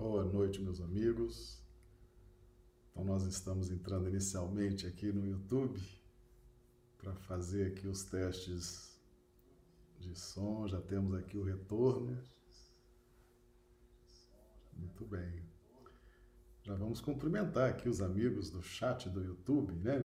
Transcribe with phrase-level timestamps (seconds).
[0.00, 1.62] Boa noite, meus amigos.
[2.90, 5.78] Então, nós estamos entrando inicialmente aqui no YouTube
[6.96, 8.98] para fazer aqui os testes
[9.98, 10.66] de som.
[10.66, 12.18] Já temos aqui o retorno.
[14.72, 15.44] Muito bem.
[16.62, 20.00] Já vamos cumprimentar aqui os amigos do chat do YouTube, né?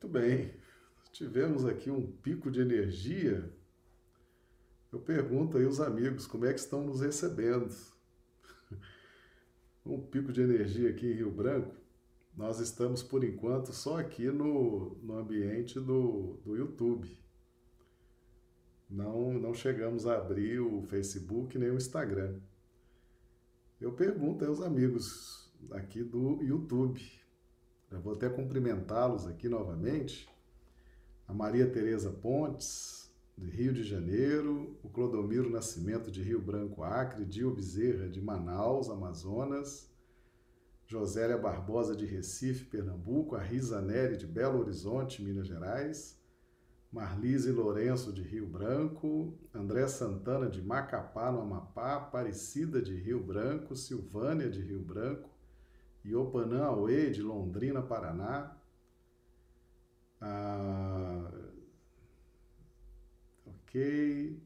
[0.00, 0.54] Muito bem.
[1.10, 3.52] Tivemos aqui um pico de energia.
[4.92, 7.68] Eu pergunto aí aos amigos como é que estão nos recebendo.
[9.84, 11.74] Um pico de energia aqui em Rio Branco.
[12.36, 17.18] Nós estamos, por enquanto, só aqui no, no ambiente do, do YouTube.
[18.88, 22.38] Não, não chegamos a abrir o Facebook nem o Instagram.
[23.80, 27.17] Eu pergunto aos amigos aqui do YouTube
[27.90, 30.28] eu vou até cumprimentá-los aqui novamente.
[31.26, 37.24] A Maria Tereza Pontes, de Rio de Janeiro, o Clodomiro Nascimento, de Rio Branco, Acre,
[37.24, 39.88] Dio Bezerra, de Manaus, Amazonas,
[40.86, 46.18] Josélia Barbosa, de Recife, Pernambuco, a Risa Neri, de Belo Horizonte, Minas Gerais,
[46.90, 53.76] Marlise Lourenço, de Rio Branco, André Santana, de Macapá, no Amapá, Aparecida, de Rio Branco,
[53.76, 55.28] Silvânia, de Rio Branco,
[56.10, 58.56] Iopanã Aue, de Londrina, Paraná.
[60.20, 61.30] Ah,
[63.46, 64.42] ok.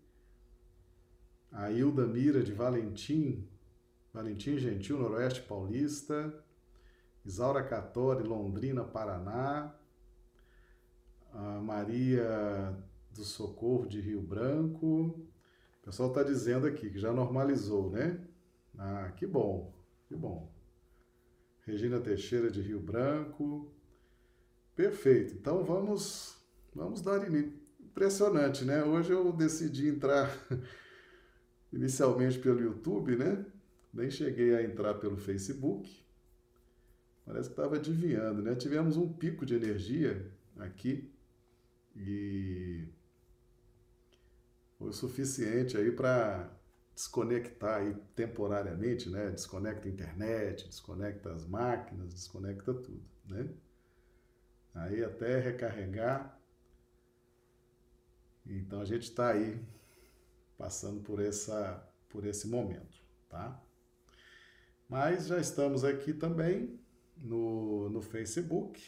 [1.52, 3.48] A Hilda Mira, de Valentim,
[4.12, 6.44] Valentim Gentil, Noroeste Paulista.
[7.24, 9.72] Isaura Catori, Londrina, Paraná.
[11.32, 12.76] A Maria
[13.10, 15.28] do Socorro, de Rio Branco.
[15.80, 18.20] O pessoal está dizendo aqui que já normalizou, né?
[18.78, 19.72] Ah, que bom,
[20.08, 20.51] que bom.
[21.64, 23.72] Regina Teixeira de Rio Branco.
[24.74, 25.34] Perfeito.
[25.34, 26.36] Então vamos
[26.74, 27.52] vamos dar início.
[27.80, 28.82] Impressionante, né?
[28.82, 30.30] Hoje eu decidi entrar
[31.72, 33.44] inicialmente pelo YouTube, né?
[33.92, 36.02] Nem cheguei a entrar pelo Facebook.
[37.24, 38.54] Parece que estava adivinhando, né?
[38.54, 41.12] Tivemos um pico de energia aqui
[41.94, 42.88] e
[44.78, 46.50] foi o suficiente aí para
[46.94, 49.30] desconectar aí temporariamente, né?
[49.30, 53.48] Desconecta a internet, desconecta as máquinas, desconecta tudo, né?
[54.74, 56.38] Aí até recarregar.
[58.46, 59.62] Então a gente está aí
[60.58, 63.58] passando por essa por esse momento, tá?
[64.88, 66.78] Mas já estamos aqui também
[67.16, 68.82] no, no Facebook.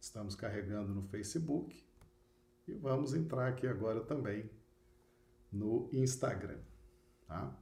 [0.00, 1.84] Estamos carregando no Facebook
[2.66, 4.50] e vamos entrar aqui agora também
[5.52, 6.58] no Instagram.
[7.34, 7.52] Tá?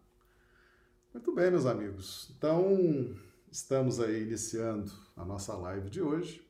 [1.15, 2.31] Muito bem, meus amigos.
[2.37, 3.17] Então,
[3.51, 6.47] estamos aí iniciando a nossa live de hoje.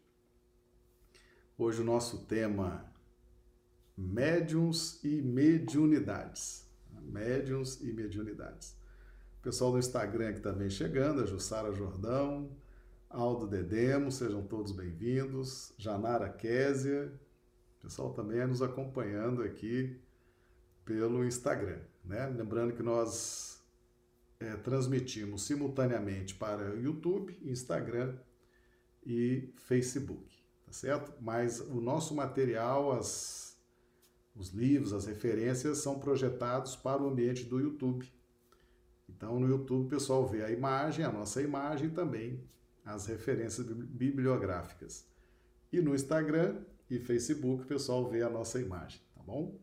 [1.57, 2.93] Hoje o nosso tema
[3.97, 6.69] médiums e mediunidades.
[7.01, 8.77] Médiums e mediunidades.
[9.39, 12.51] O pessoal do Instagram aqui também chegando, a Jussara Jordão,
[13.09, 15.73] Aldo Dedemo, sejam todos bem-vindos.
[15.79, 17.13] Janara Késia,
[17.79, 19.97] o pessoal também é nos acompanhando aqui
[20.85, 21.92] pelo Instagram.
[22.05, 22.27] Né?
[22.27, 23.63] Lembrando que nós
[24.41, 28.17] é, transmitimos simultaneamente para YouTube, Instagram
[29.05, 31.13] e Facebook, tá certo?
[31.21, 33.57] Mas o nosso material, as,
[34.35, 38.11] os livros, as referências são projetados para o ambiente do YouTube.
[39.09, 42.43] Então no YouTube o pessoal vê a imagem, a nossa imagem também
[42.85, 45.07] as referências bibliográficas.
[45.73, 46.61] E no Instagram
[46.91, 49.59] e Facebook o pessoal vê a nossa imagem, tá bom?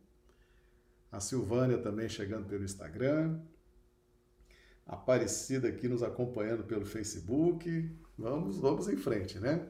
[1.11, 3.39] A Silvânia também chegando pelo Instagram.
[4.85, 7.95] Aparecida aqui nos acompanhando pelo Facebook.
[8.17, 9.67] Vamos, vamos em frente, né?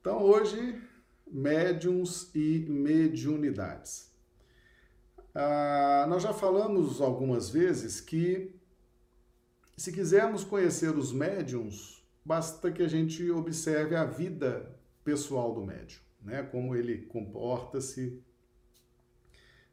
[0.00, 0.80] Então hoje,
[1.26, 4.14] médiums e mediunidades.
[5.34, 8.54] Ah, nós já falamos algumas vezes que,
[9.76, 14.74] se quisermos conhecer os médiums, basta que a gente observe a vida
[15.04, 16.42] pessoal do médium, né?
[16.42, 18.22] como ele comporta-se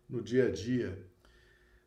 [0.09, 1.07] no dia a dia.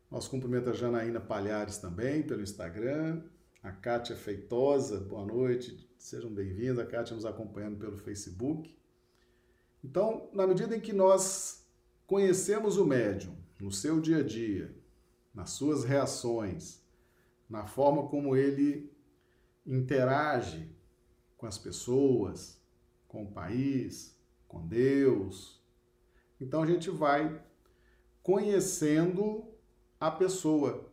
[0.09, 3.23] Nós cumprimenta a Janaína Palhares também pelo Instagram,
[3.61, 8.77] a Kátia Feitosa, boa noite, sejam bem-vindos, a Kátia nos acompanhando pelo Facebook.
[9.83, 11.65] Então, na medida em que nós
[12.05, 14.73] conhecemos o médium no seu dia a dia,
[15.33, 16.81] nas suas reações,
[17.49, 18.91] na forma como ele
[19.65, 20.73] interage
[21.37, 22.61] com as pessoas,
[23.07, 24.17] com o país,
[24.47, 25.61] com Deus,
[26.39, 27.41] então a gente vai
[28.27, 29.45] conhecendo
[29.97, 30.91] a pessoa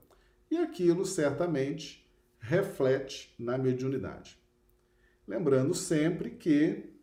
[0.49, 2.09] e aquilo certamente
[2.39, 4.39] reflete na mediunidade.
[5.27, 6.95] Lembrando sempre que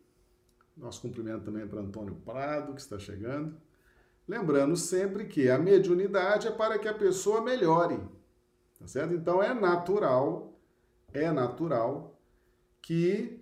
[0.74, 3.60] nosso cumprimento também para Antônio Prado, que está chegando.
[4.26, 8.00] Lembrando sempre que a mediunidade é para que a pessoa melhore.
[8.78, 9.12] Tá certo?
[9.12, 10.58] Então é natural,
[11.12, 12.18] é natural
[12.80, 13.38] que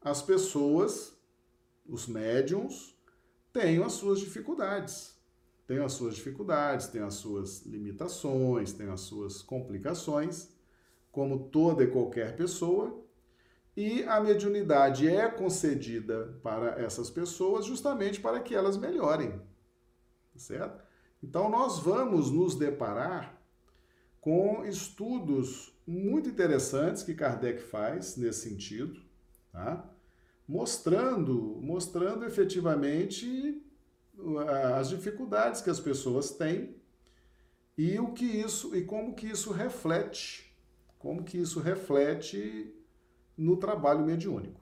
[0.00, 1.16] as pessoas,
[1.86, 2.98] os médiums,
[3.52, 5.11] tenham as suas dificuldades.
[5.72, 10.50] Tenham as suas dificuldades, tenham as suas limitações, tenham as suas complicações,
[11.10, 13.02] como toda e qualquer pessoa,
[13.74, 19.40] e a mediunidade é concedida para essas pessoas justamente para que elas melhorem,
[20.36, 20.84] certo?
[21.22, 23.42] Então nós vamos nos deparar
[24.20, 29.00] com estudos muito interessantes que Kardec faz nesse sentido,
[29.50, 29.90] tá?
[30.46, 33.64] mostrando, mostrando efetivamente
[34.76, 36.76] as dificuldades que as pessoas têm
[37.76, 40.54] e o que isso e como que isso reflete,
[40.98, 42.74] como que isso reflete
[43.36, 44.60] no trabalho mediúnico,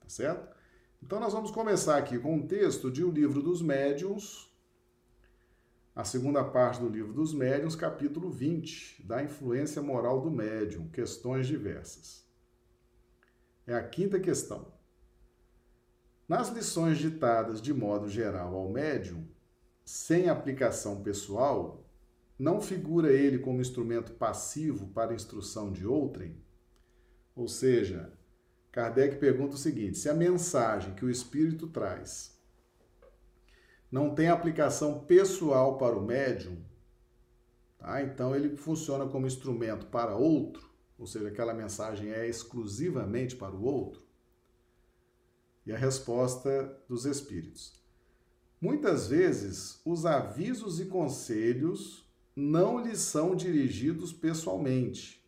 [0.00, 0.56] tá certo?
[1.02, 4.48] Então nós vamos começar aqui com um texto de O Livro dos Médiuns,
[5.94, 11.46] a segunda parte do Livro dos Médiuns, capítulo 20, da influência moral do médium, questões
[11.46, 12.24] diversas.
[13.66, 14.77] É a quinta questão.
[16.28, 19.26] Nas lições ditadas de modo geral ao médium,
[19.82, 21.88] sem aplicação pessoal,
[22.38, 26.36] não figura ele como instrumento passivo para instrução de outrem?
[27.34, 28.12] Ou seja,
[28.70, 32.38] Kardec pergunta o seguinte: se a mensagem que o Espírito traz
[33.90, 36.62] não tem aplicação pessoal para o médium,
[37.78, 38.02] tá?
[38.02, 43.64] então ele funciona como instrumento para outro, ou seja, aquela mensagem é exclusivamente para o
[43.64, 44.07] outro?
[45.68, 47.72] E a resposta dos Espíritos.
[48.60, 52.04] Muitas vezes, os avisos e conselhos
[52.34, 55.18] não lhes são dirigidos pessoalmente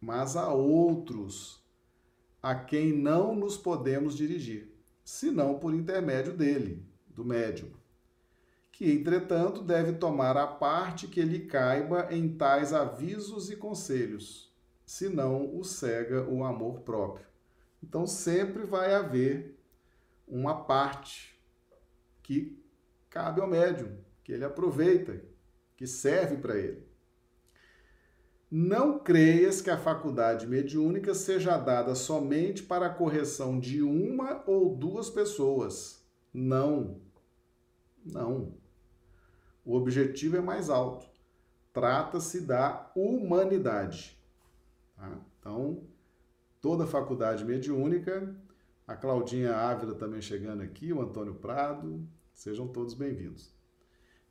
[0.00, 1.62] mas a outros
[2.42, 4.74] a quem não nos podemos dirigir,
[5.04, 7.68] senão por intermédio dele, do médium,
[8.72, 14.50] que, entretanto, deve tomar a parte que lhe caiba em tais avisos e conselhos,
[14.86, 17.26] senão o cega o amor próprio.
[17.82, 19.59] Então, sempre vai haver
[20.30, 21.38] uma parte
[22.22, 22.58] que
[23.10, 25.22] cabe ao médium, que ele aproveita,
[25.76, 26.88] que serve para ele.
[28.50, 34.74] Não creias que a faculdade mediúnica seja dada somente para a correção de uma ou
[34.74, 36.04] duas pessoas.
[36.32, 37.00] Não.
[38.04, 38.54] Não.
[39.64, 41.06] O objetivo é mais alto.
[41.72, 44.20] Trata-se da humanidade.
[44.96, 45.18] Tá?
[45.38, 45.84] Então,
[46.60, 48.34] toda faculdade mediúnica,
[48.90, 52.04] a Claudinha Ávila também chegando aqui, o Antônio Prado,
[52.34, 53.54] sejam todos bem-vindos.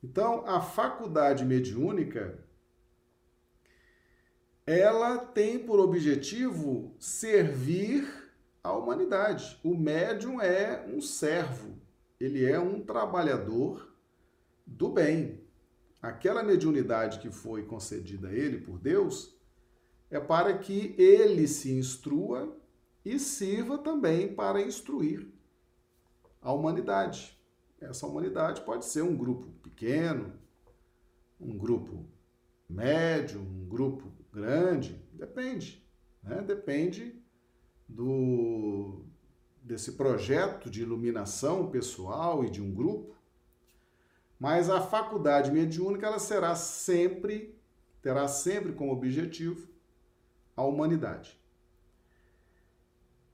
[0.04, 2.44] Então, a faculdade mediúnica
[4.68, 8.06] ela tem por objetivo servir
[8.62, 9.58] a humanidade.
[9.64, 11.80] O médium é um servo,
[12.20, 13.96] ele é um trabalhador
[14.68, 15.40] do bem.
[16.02, 19.40] Aquela mediunidade que foi concedida a ele por Deus
[20.12, 22.59] é para que ele se instrua
[23.04, 25.28] e sirva também para instruir
[26.42, 27.38] a humanidade.
[27.80, 30.34] Essa humanidade pode ser um grupo pequeno,
[31.40, 32.06] um grupo
[32.70, 35.86] médio, um grupo grande, depende,
[36.22, 36.42] né?
[36.42, 37.22] Depende
[37.88, 39.06] do
[39.62, 43.16] desse projeto de iluminação pessoal e de um grupo.
[44.40, 47.60] Mas a faculdade mediúnica ela será sempre
[48.02, 49.68] terá sempre como objetivo
[50.56, 51.39] a humanidade.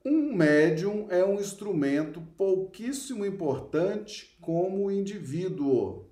[0.06, 6.06] Um médium é um instrumento pouquíssimo importante como indivíduo.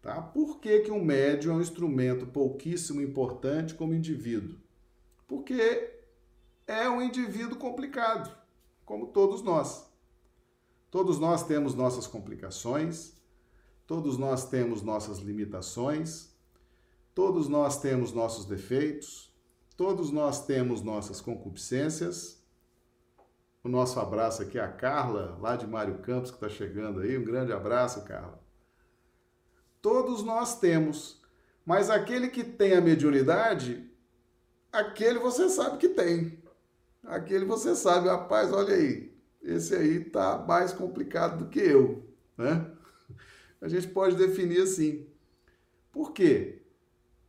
[0.00, 0.22] Tá?
[0.22, 4.56] Por que, que um médium é um instrumento pouquíssimo importante como indivíduo?
[5.28, 5.92] Porque
[6.66, 8.34] é um indivíduo complicado,
[8.84, 9.86] como todos nós.
[10.90, 13.12] Todos nós temos nossas complicações,
[13.86, 16.34] todos nós temos nossas limitações,
[17.16, 19.34] Todos nós temos nossos defeitos,
[19.74, 22.44] todos nós temos nossas concupiscências.
[23.66, 27.18] O nosso abraço aqui a Carla, lá de Mário Campos, que está chegando aí.
[27.18, 28.40] Um grande abraço, Carla.
[29.82, 31.20] Todos nós temos,
[31.64, 33.90] mas aquele que tem a mediunidade,
[34.72, 36.40] aquele você sabe que tem.
[37.02, 42.08] Aquele você sabe, rapaz, olha aí, esse aí tá mais complicado do que eu,
[42.38, 42.70] né?
[43.60, 45.08] A gente pode definir assim.
[45.90, 46.62] Por quê?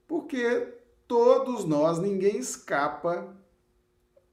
[0.08, 0.72] Porque
[1.08, 3.36] todos nós, ninguém escapa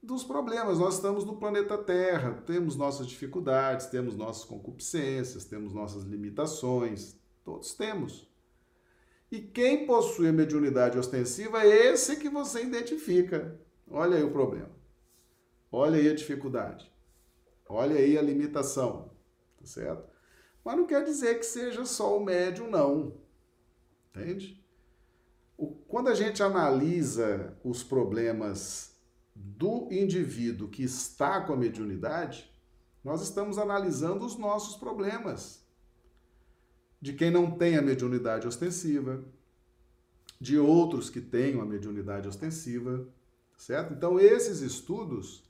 [0.04, 0.78] dos problemas.
[0.78, 7.74] Nós estamos no planeta Terra, temos nossas dificuldades, temos nossas concupiscências, temos nossas limitações, todos
[7.74, 8.30] temos.
[9.30, 13.58] E quem possui a mediunidade ostensiva é esse que você identifica.
[13.90, 14.70] Olha aí o problema.
[15.72, 16.92] Olha aí a dificuldade.
[17.68, 19.10] Olha aí a limitação.
[19.58, 20.08] Tá certo?
[20.64, 23.14] Mas não quer dizer que seja só o médium, não.
[24.10, 24.62] Entende?
[25.88, 28.93] quando a gente analisa os problemas
[29.34, 32.50] do indivíduo que está com a mediunidade,
[33.02, 35.64] nós estamos analisando os nossos problemas.
[37.00, 39.24] De quem não tem a mediunidade ostensiva,
[40.40, 43.06] de outros que tenham a mediunidade ostensiva,
[43.56, 43.92] certo?
[43.92, 45.44] Então, esses estudos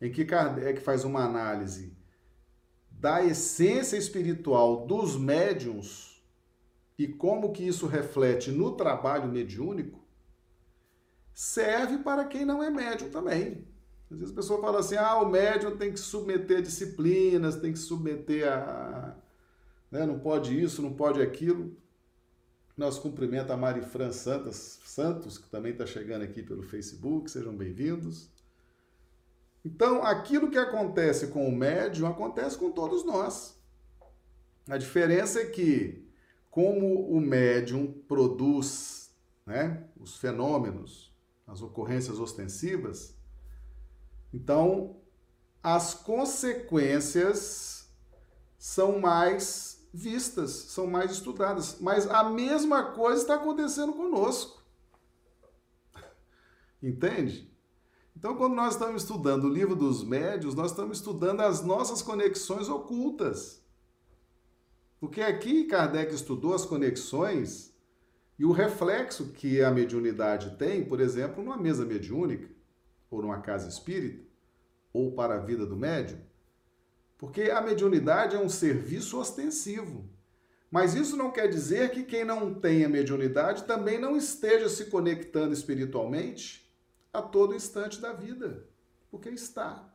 [0.00, 1.96] em que Kardec faz uma análise
[2.90, 6.22] da essência espiritual dos médiums
[6.98, 10.00] e como que isso reflete no trabalho mediúnico,
[11.38, 13.64] serve para quem não é médium também.
[14.10, 17.72] Às vezes a pessoa fala assim: ah, o médium tem que submeter a disciplinas, tem
[17.72, 19.14] que submeter a.
[19.88, 21.76] Né, não pode isso, não pode aquilo.
[22.76, 27.56] Nós cumprimenta a Mari Fran Santos, Santos, que também está chegando aqui pelo Facebook, sejam
[27.56, 28.28] bem-vindos.
[29.64, 33.56] Então, aquilo que acontece com o médium acontece com todos nós.
[34.68, 36.04] A diferença é que
[36.50, 39.10] como o médium produz
[39.46, 41.07] né, os fenômenos,
[41.48, 43.16] as ocorrências ostensivas,
[44.32, 45.00] então
[45.62, 47.88] as consequências
[48.56, 51.78] são mais vistas, são mais estudadas.
[51.80, 54.62] Mas a mesma coisa está acontecendo conosco.
[56.82, 57.50] Entende?
[58.16, 62.68] Então, quando nós estamos estudando o livro dos médios, nós estamos estudando as nossas conexões
[62.68, 63.62] ocultas.
[64.98, 67.72] Porque aqui Kardec estudou as conexões
[68.38, 72.48] e o reflexo que a mediunidade tem, por exemplo, numa mesa mediúnica,
[73.10, 74.24] ou numa casa espírita,
[74.92, 76.20] ou para a vida do médium.
[77.16, 80.08] Porque a mediunidade é um serviço ostensivo.
[80.70, 84.84] Mas isso não quer dizer que quem não tem a mediunidade também não esteja se
[84.84, 86.70] conectando espiritualmente
[87.12, 88.68] a todo instante da vida.
[89.10, 89.92] Porque está.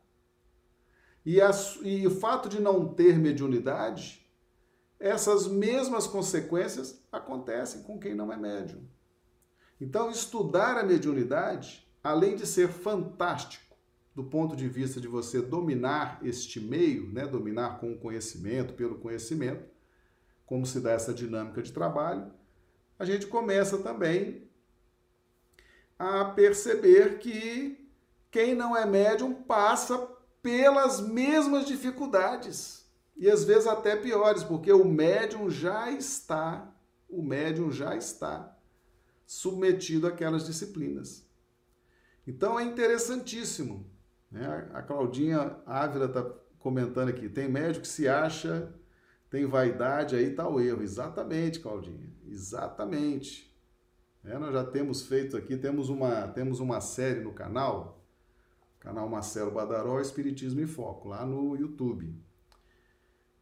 [1.25, 1.51] E, a,
[1.83, 4.22] e o fato de não ter mediunidade
[5.03, 8.87] essas mesmas consequências acontecem com quem não é médium.
[9.79, 13.75] Então, estudar a mediunidade, além de ser fantástico
[14.15, 18.97] do ponto de vista de você dominar este meio, né, dominar com o conhecimento, pelo
[18.97, 19.65] conhecimento,
[20.45, 22.31] como se dá essa dinâmica de trabalho,
[22.97, 24.47] a gente começa também
[25.99, 27.89] a perceber que
[28.31, 29.97] quem não é médium passa
[30.41, 32.82] pelas mesmas dificuldades
[33.15, 36.73] e às vezes até piores, porque o médium já está,
[37.07, 38.57] o médium já está
[39.25, 41.25] submetido àquelas disciplinas.
[42.25, 43.85] Então é interessantíssimo.
[44.31, 44.69] Né?
[44.73, 46.23] A Claudinha Ávila está
[46.59, 48.73] comentando aqui: tem médium que se acha,
[49.29, 50.81] tem vaidade, aí está o erro.
[50.81, 53.53] Exatamente, Claudinha, exatamente.
[54.23, 58.01] É, nós já temos feito aqui, temos uma, temos uma série no canal,
[58.79, 62.15] canal Marcelo Badaró, Espiritismo em Foco, lá no YouTube.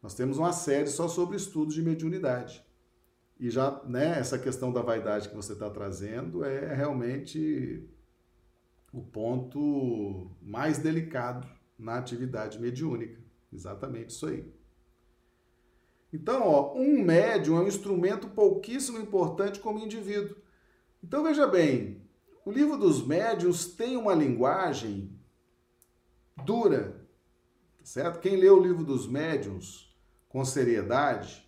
[0.02, 2.64] Nós temos uma série só sobre estudos de mediunidade.
[3.38, 7.88] E já, né, essa questão da vaidade que você está trazendo é realmente
[8.92, 13.20] o ponto mais delicado na atividade mediúnica.
[13.52, 14.52] Exatamente isso aí.
[16.12, 20.36] Então, ó, um médium é um instrumento pouquíssimo importante como indivíduo.
[21.02, 22.02] Então, veja bem,
[22.44, 25.16] o livro dos médiuns tem uma linguagem
[26.44, 27.06] dura,
[27.82, 28.20] certo?
[28.20, 29.91] Quem lê o livro dos médiuns
[30.32, 31.46] com seriedade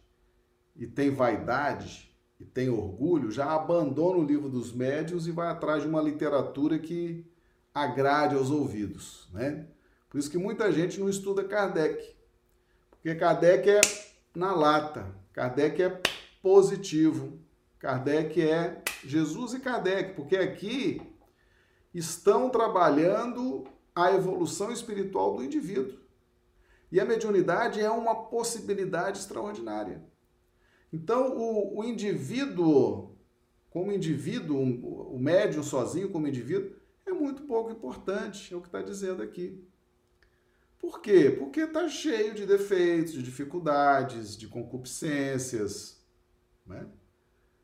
[0.76, 5.82] e tem vaidade e tem orgulho, já abandona o livro dos médios e vai atrás
[5.82, 7.24] de uma literatura que
[7.72, 9.66] agrade aos ouvidos, né?
[10.10, 12.14] Por isso que muita gente não estuda Kardec,
[12.90, 13.80] porque Kardec é
[14.34, 16.02] na lata, Kardec é
[16.42, 17.38] positivo,
[17.78, 21.00] Kardec é Jesus e Kardec, porque aqui
[21.94, 23.64] estão trabalhando
[23.94, 26.03] a evolução espiritual do indivíduo.
[26.94, 30.00] E a mediunidade é uma possibilidade extraordinária.
[30.92, 33.16] Então, o, o indivíduo,
[33.68, 34.60] como indivíduo,
[35.12, 36.70] o médium sozinho como indivíduo,
[37.04, 39.60] é muito pouco importante, é o que está dizendo aqui.
[40.78, 41.34] Por quê?
[41.36, 46.00] Porque está cheio de defeitos, de dificuldades, de concupiscências.
[46.64, 46.86] Né?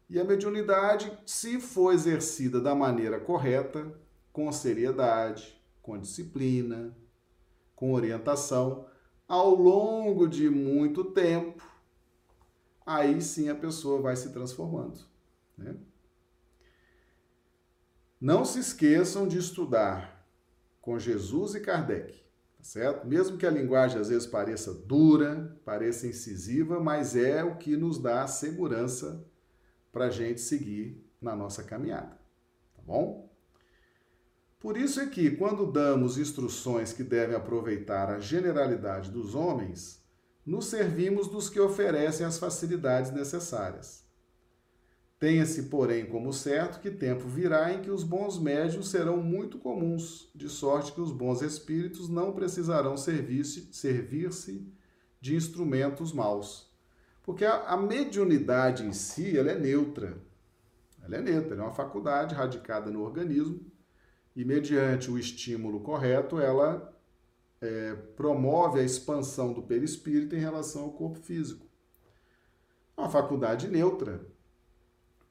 [0.09, 3.97] E a mediunidade, se for exercida da maneira correta,
[4.33, 6.97] com seriedade, com disciplina,
[7.77, 8.90] com orientação,
[9.31, 11.63] ao longo de muito tempo,
[12.85, 14.99] aí sim a pessoa vai se transformando.
[15.57, 15.77] Né?
[18.21, 20.27] Não se esqueçam de estudar
[20.81, 22.19] com Jesus e Kardec,
[22.59, 23.07] tá certo?
[23.07, 28.03] Mesmo que a linguagem às vezes pareça dura, pareça incisiva, mas é o que nos
[28.03, 29.25] dá segurança
[29.93, 32.19] para a gente seguir na nossa caminhada,
[32.75, 33.30] tá bom?
[34.61, 40.01] Por isso é que, quando damos instruções que devem aproveitar a generalidade dos homens,
[40.45, 44.05] nos servimos dos que oferecem as facilidades necessárias.
[45.19, 50.31] Tenha-se, porém, como certo que tempo virá em que os bons médios serão muito comuns,
[50.35, 54.31] de sorte que os bons espíritos não precisarão servir-se servir
[55.21, 56.71] de instrumentos maus
[57.31, 60.17] porque a, a mediunidade em si, ela é neutra.
[61.01, 63.70] Ela é neutra, ela é uma faculdade radicada no organismo
[64.35, 66.97] e, mediante o estímulo correto, ela
[67.61, 71.67] é, promove a expansão do perispírito em relação ao corpo físico.
[72.97, 74.27] Uma faculdade neutra.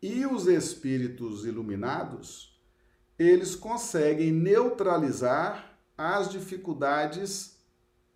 [0.02, 2.60] E os espíritos iluminados,
[3.18, 7.60] eles conseguem neutralizar as dificuldades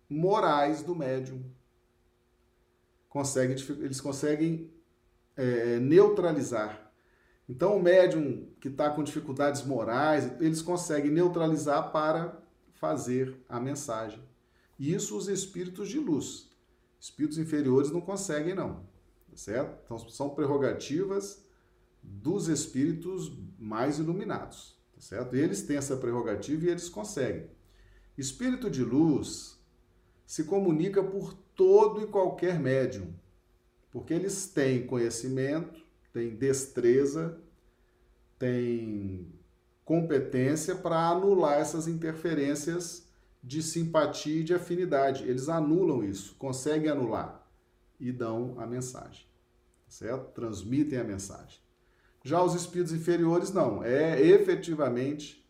[0.08, 1.44] morais do médium
[3.14, 4.74] conseguem, eles conseguem
[5.36, 6.83] é, neutralizar.
[7.48, 14.22] Então, o médium que está com dificuldades morais, eles conseguem neutralizar para fazer a mensagem.
[14.78, 16.50] Isso os espíritos de luz.
[16.98, 18.76] Espíritos inferiores não conseguem, não.
[19.30, 19.78] Tá certo?
[19.84, 21.44] Então, são prerrogativas
[22.02, 24.78] dos espíritos mais iluminados.
[24.94, 25.34] Tá certo?
[25.34, 27.50] Eles têm essa prerrogativa e eles conseguem.
[28.16, 29.60] Espírito de luz
[30.26, 33.12] se comunica por todo e qualquer médium,
[33.90, 37.40] porque eles têm conhecimento, têm destreza,
[38.44, 39.32] têm
[39.86, 43.08] competência para anular essas interferências
[43.42, 45.24] de simpatia e de afinidade.
[45.24, 47.46] Eles anulam isso, conseguem anular
[47.98, 49.26] e dão a mensagem,
[49.88, 50.32] certo?
[50.32, 51.58] Transmitem a mensagem.
[52.22, 55.42] Já os espíritos inferiores não, é efetivamente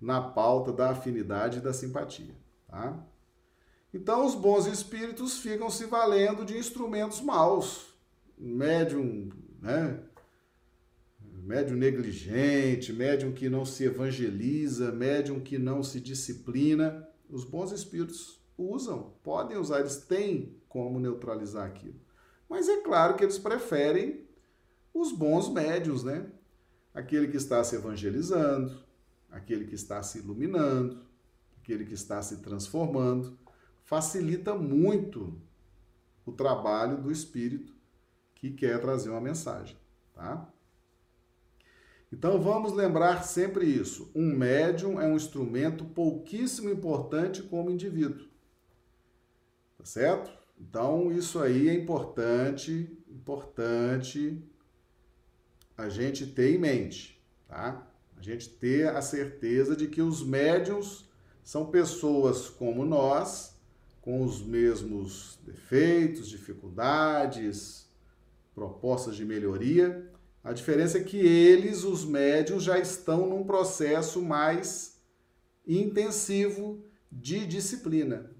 [0.00, 2.34] na pauta da afinidade e da simpatia,
[2.66, 3.06] tá?
[3.92, 7.86] Então, os bons espíritos ficam se valendo de instrumentos maus.
[8.36, 10.02] Médium, né?
[11.48, 17.08] Médium negligente, médium que não se evangeliza, médium que não se disciplina.
[17.30, 21.98] Os bons espíritos usam, podem usar, eles têm como neutralizar aquilo.
[22.50, 24.28] Mas é claro que eles preferem
[24.92, 26.30] os bons médios, né?
[26.92, 28.84] Aquele que está se evangelizando,
[29.30, 31.00] aquele que está se iluminando,
[31.62, 33.38] aquele que está se transformando
[33.84, 35.40] facilita muito
[36.26, 37.74] o trabalho do espírito
[38.34, 39.78] que quer trazer uma mensagem,
[40.12, 40.52] tá?
[42.12, 44.10] Então vamos lembrar sempre isso.
[44.14, 48.26] Um médium é um instrumento pouquíssimo importante como indivíduo.
[49.76, 50.32] Tá certo?
[50.58, 54.42] Então isso aí é importante, importante
[55.76, 57.86] a gente ter em mente, tá?
[58.16, 61.08] A gente ter a certeza de que os médiums
[61.44, 63.56] são pessoas como nós,
[64.00, 67.88] com os mesmos defeitos, dificuldades,
[68.54, 70.10] propostas de melhoria.
[70.42, 75.00] A diferença é que eles, os médios, já estão num processo mais
[75.66, 78.30] intensivo de disciplina,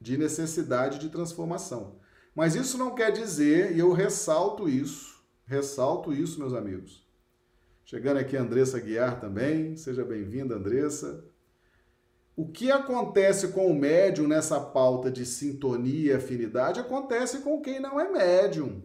[0.00, 1.96] de necessidade de transformação.
[2.34, 7.06] Mas isso não quer dizer, e eu ressalto isso, ressalto isso, meus amigos.
[7.84, 11.24] Chegando aqui Andressa Guiar também, seja bem-vinda, Andressa.
[12.36, 17.80] O que acontece com o médium nessa pauta de sintonia e afinidade acontece com quem
[17.80, 18.82] não é médium.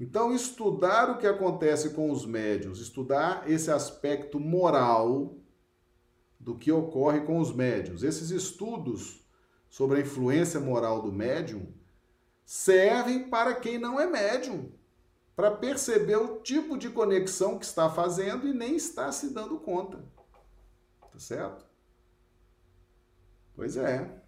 [0.00, 5.36] Então, estudar o que acontece com os médiums, estudar esse aspecto moral
[6.38, 9.28] do que ocorre com os médiums, esses estudos
[9.68, 11.70] sobre a influência moral do médium
[12.46, 14.72] servem para quem não é médium,
[15.36, 20.02] para perceber o tipo de conexão que está fazendo e nem está se dando conta.
[21.12, 21.66] Tá certo?
[23.54, 24.19] Pois é.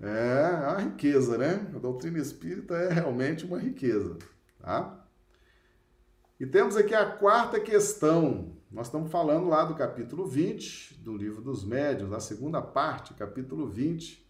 [0.00, 1.70] É a riqueza, né?
[1.74, 4.16] A doutrina espírita é realmente uma riqueza,
[4.60, 5.04] tá?
[6.38, 8.56] E temos aqui a quarta questão.
[8.70, 13.66] Nós estamos falando lá do capítulo 20 do livro dos médios, da segunda parte, capítulo
[13.66, 14.24] 20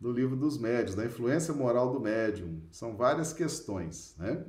[0.00, 2.62] do livro dos médios, da influência moral do médium.
[2.70, 4.46] São várias questões, né?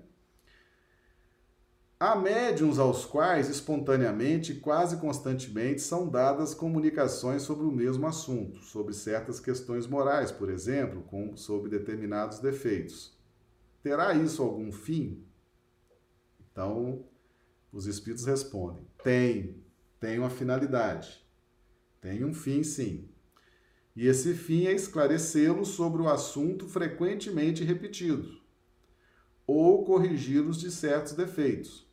[2.03, 8.91] Há médiums aos quais, espontaneamente, quase constantemente, são dadas comunicações sobre o mesmo assunto, sobre
[8.91, 13.15] certas questões morais, por exemplo, como sobre determinados defeitos.
[13.83, 15.23] Terá isso algum fim?
[16.51, 17.05] Então,
[17.71, 19.63] os espíritos respondem: tem,
[19.99, 21.23] tem uma finalidade,
[22.01, 23.09] tem um fim, sim.
[23.95, 28.41] E esse fim é esclarecê-los sobre o assunto frequentemente repetido,
[29.45, 31.90] ou corrigi-los de certos defeitos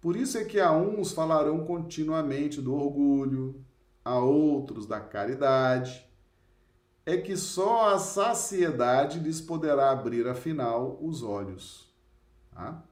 [0.00, 3.62] por isso é que a uns falarão continuamente do orgulho,
[4.02, 6.08] a outros da caridade.
[7.04, 11.92] É que só a saciedade lhes poderá abrir, afinal, os olhos.
[12.50, 12.82] Tá?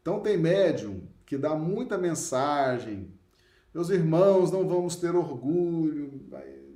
[0.00, 3.12] Então, tem médium que dá muita mensagem.
[3.74, 6.26] Meus irmãos, não vamos ter orgulho.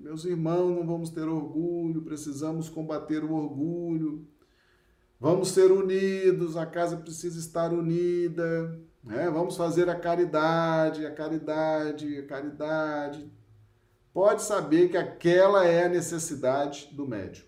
[0.01, 2.03] Meus irmãos, não vamos ter orgulho.
[2.03, 4.27] Precisamos combater o orgulho.
[5.19, 6.57] Vamos ser unidos.
[6.57, 9.29] A casa precisa estar unida né?
[9.31, 13.31] Vamos fazer a caridade, a caridade, a caridade.
[14.13, 17.47] Pode saber que aquela é a necessidade do médium,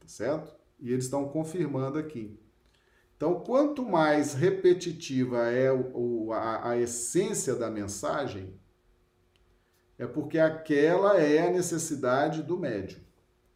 [0.00, 0.54] tá certo?
[0.78, 2.38] E eles estão confirmando aqui.
[3.16, 8.58] Então, quanto mais repetitiva é o, a, a essência da mensagem,
[9.98, 13.00] é porque aquela é a necessidade do médium.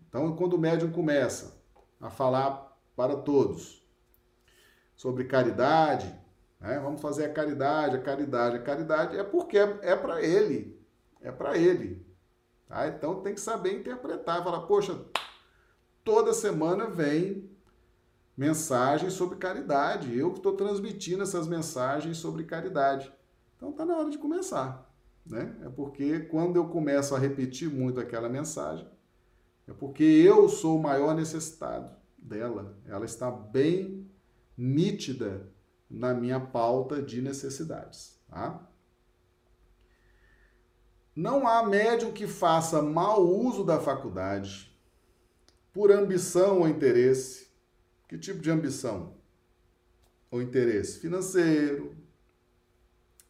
[0.07, 1.59] Então, quando o médium começa
[1.99, 3.83] a falar para todos
[4.95, 6.15] sobre caridade,
[6.61, 6.79] né?
[6.79, 9.17] Vamos fazer a caridade, a caridade, a caridade.
[9.17, 10.81] É porque é, é para ele.
[11.21, 12.05] É para ele.
[12.67, 12.89] Tá?
[12.89, 14.43] Então tem que saber interpretar.
[14.43, 14.99] Falar, poxa,
[16.03, 17.51] toda semana vem
[18.37, 20.17] mensagens sobre caridade.
[20.17, 23.13] Eu que estou transmitindo essas mensagens sobre caridade.
[23.57, 24.91] Então está na hora de começar.
[25.25, 25.57] Né?
[25.65, 28.87] É porque quando eu começo a repetir muito aquela mensagem,
[29.67, 32.77] é porque eu sou o maior necessitado dela.
[32.87, 34.07] Ela está bem
[34.57, 35.54] nítida
[35.95, 38.19] na minha pauta de necessidades.
[38.29, 38.69] Tá?
[41.15, 44.77] Não há médium que faça mau uso da faculdade
[45.73, 47.49] por ambição ou interesse.
[48.09, 49.15] Que tipo de ambição?
[50.31, 50.99] Ou interesse?
[50.99, 51.97] Financeiro,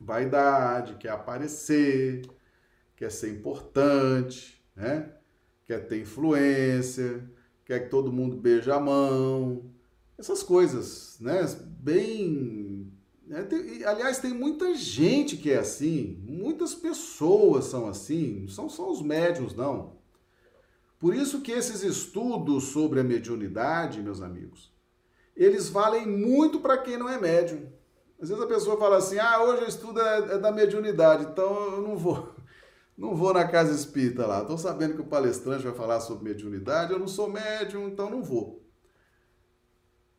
[0.00, 2.22] vaidade, quer aparecer,
[2.96, 5.12] quer ser importante, né?
[5.64, 7.22] quer ter influência,
[7.64, 9.70] quer que todo mundo beije a mão,
[10.16, 11.40] essas coisas, né?
[11.84, 12.90] Bem.
[13.26, 13.42] Né?
[13.42, 18.90] Tem, aliás, tem muita gente que é assim, muitas pessoas são assim, não são só
[18.90, 19.98] os médios, não.
[20.98, 24.72] Por isso que esses estudos sobre a mediunidade, meus amigos,
[25.36, 27.70] eles valem muito para quem não é médium.
[28.18, 31.74] Às vezes a pessoa fala assim: ah, hoje o estudo é, é da mediunidade, então
[31.74, 32.32] eu não vou.
[32.96, 34.42] Não vou na casa espírita lá.
[34.42, 38.22] Estou sabendo que o palestrante vai falar sobre mediunidade, eu não sou médium, então não
[38.22, 38.63] vou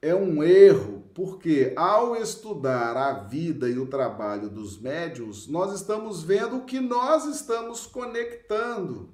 [0.06, 6.22] é um erro, porque ao estudar a vida e o trabalho dos médios, nós estamos
[6.22, 9.12] vendo o que nós estamos conectando,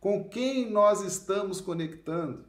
[0.00, 2.46] com quem nós estamos conectando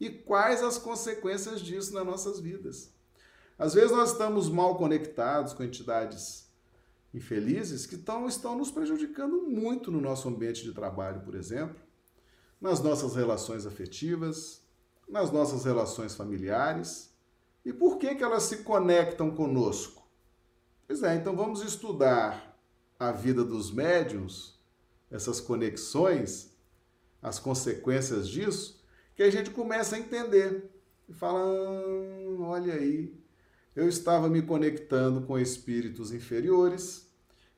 [0.00, 2.90] e quais as consequências disso nas nossas vidas.
[3.58, 6.48] Às vezes nós estamos mal conectados com entidades
[7.12, 11.76] infelizes que estão, estão nos prejudicando muito no nosso ambiente de trabalho, por exemplo,
[12.58, 14.62] nas nossas relações afetivas,
[15.06, 17.09] nas nossas relações familiares
[17.64, 20.08] e por que, que elas se conectam conosco?
[20.86, 22.58] Pois é, então vamos estudar
[22.98, 24.58] a vida dos médiums,
[25.10, 26.56] essas conexões,
[27.22, 28.82] as consequências disso,
[29.14, 30.70] que a gente começa a entender.
[31.08, 33.14] E fala, hum, olha aí,
[33.74, 37.10] eu estava me conectando com espíritos inferiores,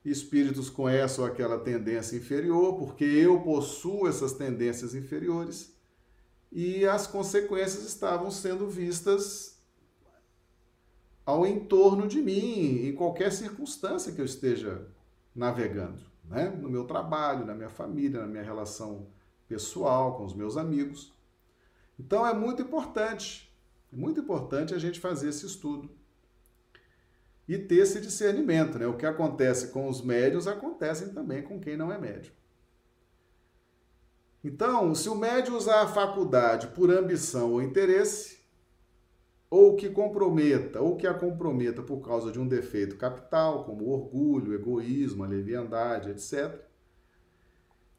[0.05, 5.73] espíritos com essa ou aquela tendência inferior, porque eu possuo essas tendências inferiores,
[6.51, 9.52] e as consequências estavam sendo vistas
[11.25, 14.87] ao entorno de mim, em qualquer circunstância que eu esteja
[15.35, 16.49] navegando, né?
[16.51, 19.07] No meu trabalho, na minha família, na minha relação
[19.49, 21.13] pessoal, com os meus amigos.
[21.99, 23.53] Então é muito importante,
[23.93, 25.91] é muito importante a gente fazer esse estudo
[27.47, 28.87] e ter esse discernimento, né?
[28.87, 32.33] O que acontece com os médios acontece também com quem não é médio.
[34.45, 38.42] Então, se o médio usar a faculdade por ambição ou interesse,
[39.53, 44.55] ou que comprometa, ou que a comprometa por causa de um defeito capital, como orgulho,
[44.55, 46.59] egoísmo, leviandade, etc.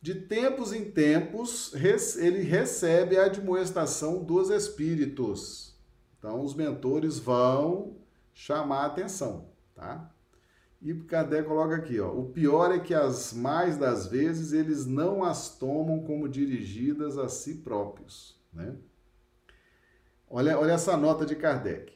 [0.02, 1.72] De tempos em tempos,
[2.18, 5.80] ele recebe a admoestação dos espíritos.
[6.18, 7.98] Então, os mentores vão
[8.34, 10.12] chamar a atenção, tá?
[10.82, 15.24] E Kardec coloca aqui, ó, o pior é que as mais das vezes eles não
[15.24, 18.76] as tomam como dirigidas a si próprios, né?
[20.36, 21.96] Olha, olha essa nota de Kardec.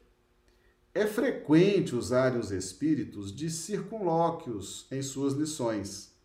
[0.94, 6.16] é frequente usarem os espíritos de circunlóquios em suas lições,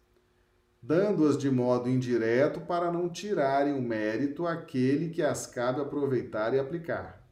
[0.82, 6.58] dando-as de modo indireto para não tirarem o mérito àquele que as cabe aproveitar e
[6.58, 7.26] aplicar.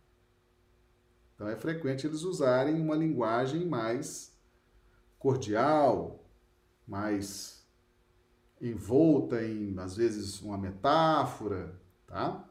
[1.35, 4.35] Então é frequente eles usarem uma linguagem mais
[5.19, 6.25] cordial,
[6.89, 7.69] mais
[8.59, 12.50] envolta em, às vezes, uma metáfora, tá?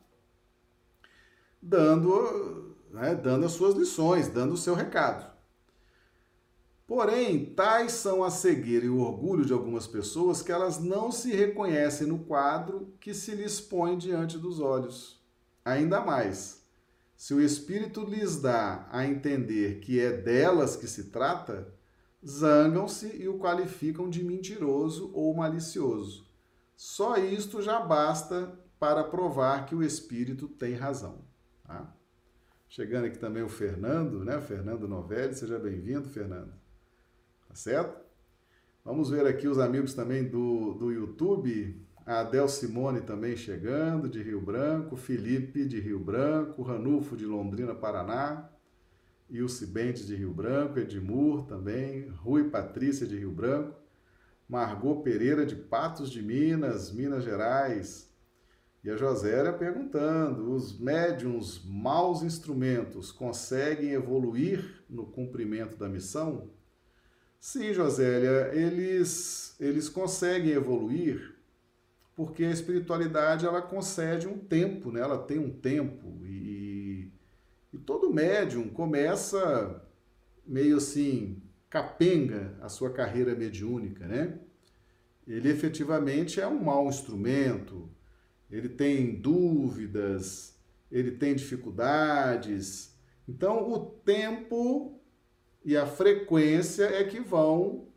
[1.62, 5.30] Dando né, dando as suas lições, dando o seu recado.
[6.88, 11.32] Porém, tais são a cegueira e o orgulho de algumas pessoas que elas não se
[11.32, 15.24] reconhecem no quadro que se lhes põe diante dos olhos.
[15.64, 16.64] Ainda mais,
[17.16, 21.72] se o Espírito lhes dá a entender que é delas que se trata,
[22.26, 26.28] zangam-se e o qualificam de mentiroso ou malicioso.
[26.76, 31.29] Só isto já basta para provar que o Espírito tem razão.
[31.70, 31.88] Tá?
[32.68, 34.42] Chegando aqui também o Fernando, né?
[34.42, 36.52] Fernando Novelli, seja bem-vindo, Fernando.
[37.48, 37.96] Tá certo?
[38.84, 41.80] Vamos ver aqui os amigos também do, do YouTube.
[42.08, 44.98] A Adel Simone também chegando, de Rio Branco.
[44.98, 46.64] Felipe, de Rio Branco.
[46.64, 48.50] Ranulfo, de Londrina, Paraná.
[49.30, 50.80] Ilse Bentes, de Rio Branco.
[50.80, 52.10] Edmur também.
[52.10, 53.76] Rui Patrícia, de Rio Branco.
[54.48, 58.09] Margot Pereira, de Patos de Minas, Minas Gerais.
[58.84, 66.50] E a Josélia perguntando: os médiums maus instrumentos conseguem evoluir no cumprimento da missão?
[67.40, 71.40] Sim, Josélia, eles, eles conseguem evoluir
[72.20, 75.00] porque a espiritualidade ela concede um tempo, né?
[75.00, 76.20] ela tem um tempo.
[76.26, 77.10] E,
[77.72, 79.82] e todo médium começa
[80.46, 84.38] meio assim, capenga a sua carreira mediúnica, né?
[85.26, 87.90] Ele efetivamente é um mau instrumento,
[88.50, 90.58] ele tem dúvidas,
[90.92, 92.96] ele tem dificuldades.
[93.28, 95.00] Então, o tempo
[95.64, 97.88] e a frequência é que vão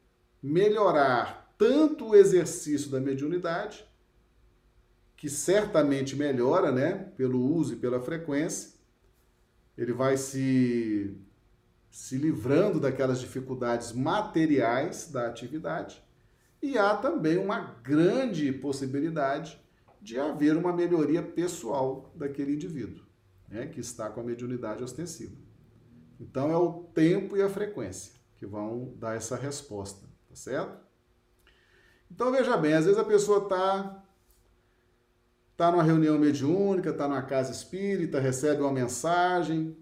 [0.42, 3.86] melhorar tanto o exercício da mediunidade,
[5.16, 8.72] que certamente melhora, né, pelo uso e pela frequência.
[9.78, 11.16] Ele vai se
[11.92, 16.02] se livrando daquelas dificuldades materiais da atividade.
[16.62, 19.61] E há também uma grande possibilidade
[20.02, 23.04] de haver uma melhoria pessoal daquele indivíduo,
[23.48, 25.36] né, que está com a mediunidade ostensiva.
[26.18, 30.76] Então é o tempo e a frequência que vão dar essa resposta, tá certo?
[32.10, 34.04] Então veja bem, às vezes a pessoa está
[35.56, 39.76] tá numa reunião mediúnica, está numa casa espírita, recebe uma mensagem,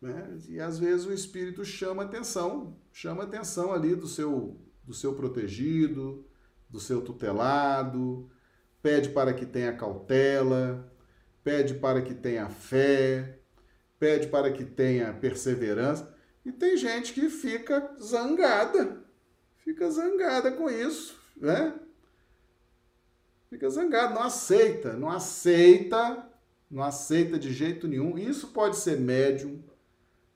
[0.00, 0.38] né?
[0.48, 6.26] E às vezes o espírito chama atenção, chama atenção ali do seu do seu protegido,
[6.68, 8.28] do seu tutelado,
[8.82, 10.92] pede para que tenha cautela,
[11.44, 13.38] pede para que tenha fé,
[13.98, 16.12] pede para que tenha perseverança.
[16.44, 19.04] E tem gente que fica zangada,
[19.58, 21.72] fica zangada com isso, né?
[23.48, 26.28] Fica zangada, não aceita, não aceita,
[26.70, 28.18] não aceita de jeito nenhum.
[28.18, 29.62] Isso pode ser médium,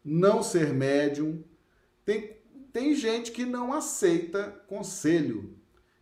[0.05, 1.43] não ser médium.
[2.05, 2.37] Tem,
[2.73, 5.59] tem gente que não aceita conselho,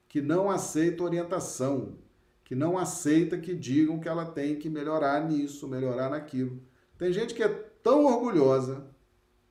[0.09, 1.96] que não aceita orientação,
[2.44, 6.62] que não aceita que digam que ela tem que melhorar nisso, melhorar naquilo.
[6.98, 8.87] Tem gente que é tão orgulhosa,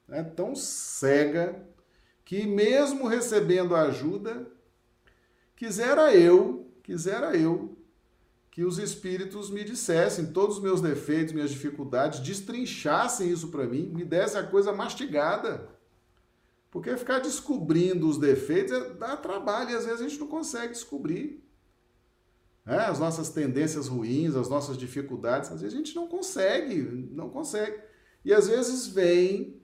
[0.07, 1.67] né, tão cega,
[2.23, 4.47] que mesmo recebendo ajuda,
[5.55, 7.77] quisera eu, quisera eu,
[8.49, 13.87] que os espíritos me dissessem todos os meus defeitos, minhas dificuldades, destrinchassem isso para mim,
[13.87, 15.67] me dessem a coisa mastigada.
[16.69, 20.73] Porque ficar descobrindo os defeitos é, dá trabalho e às vezes a gente não consegue
[20.73, 21.42] descobrir
[22.65, 22.77] né?
[22.77, 27.79] as nossas tendências ruins, as nossas dificuldades, às vezes a gente não consegue, não consegue.
[28.23, 29.61] E às vezes vem,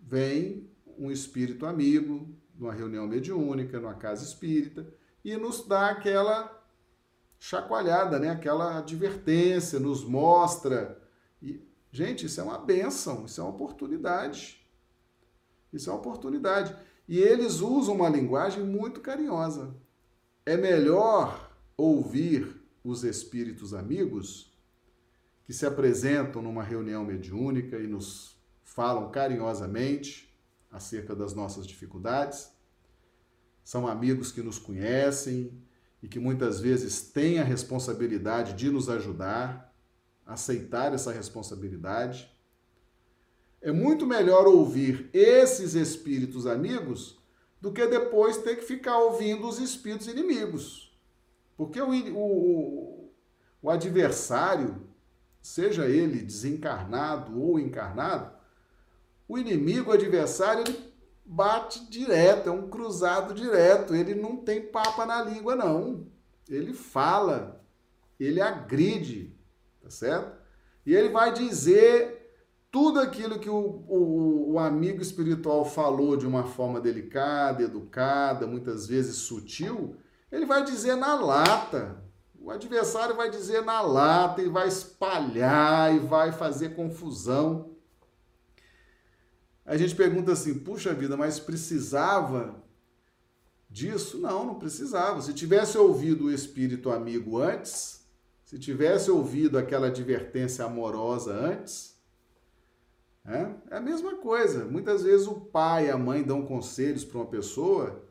[0.00, 4.92] vem um espírito amigo, numa reunião mediúnica, numa casa espírita,
[5.24, 6.58] e nos dá aquela
[7.38, 8.30] chacoalhada, né?
[8.30, 11.00] aquela advertência, nos mostra.
[11.42, 14.60] E, gente, isso é uma benção, isso é uma oportunidade.
[15.72, 16.76] Isso é uma oportunidade.
[17.08, 19.74] E eles usam uma linguagem muito carinhosa.
[20.44, 21.49] É melhor
[21.80, 24.52] ouvir os espíritos amigos
[25.44, 30.32] que se apresentam numa reunião mediúnica e nos falam carinhosamente
[30.70, 32.50] acerca das nossas dificuldades.
[33.64, 35.52] São amigos que nos conhecem
[36.02, 39.74] e que muitas vezes têm a responsabilidade de nos ajudar,
[40.26, 42.30] aceitar essa responsabilidade.
[43.60, 47.18] É muito melhor ouvir esses espíritos amigos
[47.60, 50.89] do que depois ter que ficar ouvindo os espíritos inimigos.
[51.60, 53.12] Porque o, o,
[53.60, 54.80] o adversário,
[55.42, 58.32] seja ele desencarnado ou encarnado,
[59.28, 60.90] O inimigo, o adversário, ele
[61.22, 63.94] bate direto, é um cruzado direto.
[63.94, 66.06] Ele não tem papa na língua, não.
[66.48, 67.62] Ele fala,
[68.18, 69.36] ele agride,
[69.82, 70.40] tá certo?
[70.86, 72.32] E ele vai dizer
[72.70, 78.86] tudo aquilo que o, o, o, amigo espiritual falou de uma forma delicada, educada, muitas
[78.86, 79.98] vezes sutil,
[80.30, 82.02] ele vai dizer na lata.
[82.38, 87.70] O adversário vai dizer na lata e vai espalhar e vai fazer confusão.
[89.64, 92.62] A gente pergunta assim: puxa vida, mas precisava
[93.68, 94.18] disso?
[94.18, 95.20] Não, não precisava.
[95.20, 98.04] Se tivesse ouvido o espírito amigo antes,
[98.44, 102.00] se tivesse ouvido aquela advertência amorosa antes,
[103.24, 104.64] é, é a mesma coisa.
[104.64, 108.02] Muitas vezes o pai e a mãe dão conselhos para uma pessoa,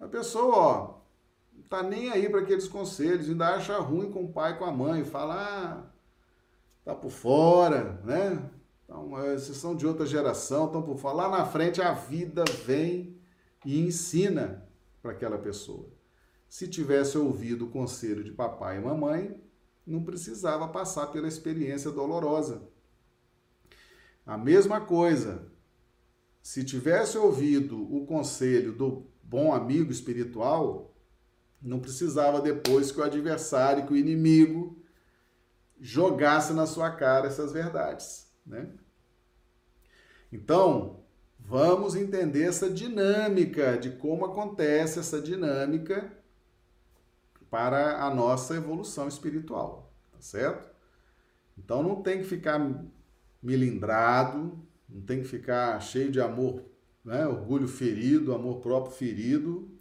[0.00, 0.95] a pessoa, ó,
[1.68, 5.04] tá nem aí para aqueles conselhos, ainda acha ruim com o pai com a mãe,
[5.04, 5.90] fala, ah,
[6.84, 8.50] tá por fora, né?
[8.84, 11.28] Então, é, vocês são de outra geração, estão por falar.
[11.28, 13.18] Lá na frente a vida vem
[13.64, 14.64] e ensina
[15.02, 15.88] para aquela pessoa.
[16.48, 19.40] Se tivesse ouvido o conselho de papai e mamãe,
[19.84, 22.62] não precisava passar pela experiência dolorosa.
[24.24, 25.50] A mesma coisa,
[26.42, 30.95] se tivesse ouvido o conselho do bom amigo espiritual,
[31.60, 34.78] não precisava depois que o adversário, que o inimigo
[35.80, 38.30] jogasse na sua cara essas verdades.
[38.46, 38.68] Né?
[40.32, 41.04] Então,
[41.38, 46.12] vamos entender essa dinâmica, de como acontece essa dinâmica
[47.50, 50.74] para a nossa evolução espiritual, tá certo?
[51.56, 52.60] Então não tem que ficar
[53.42, 56.64] milindrado, não tem que ficar cheio de amor,
[57.04, 57.26] né?
[57.26, 59.75] orgulho ferido, amor próprio ferido.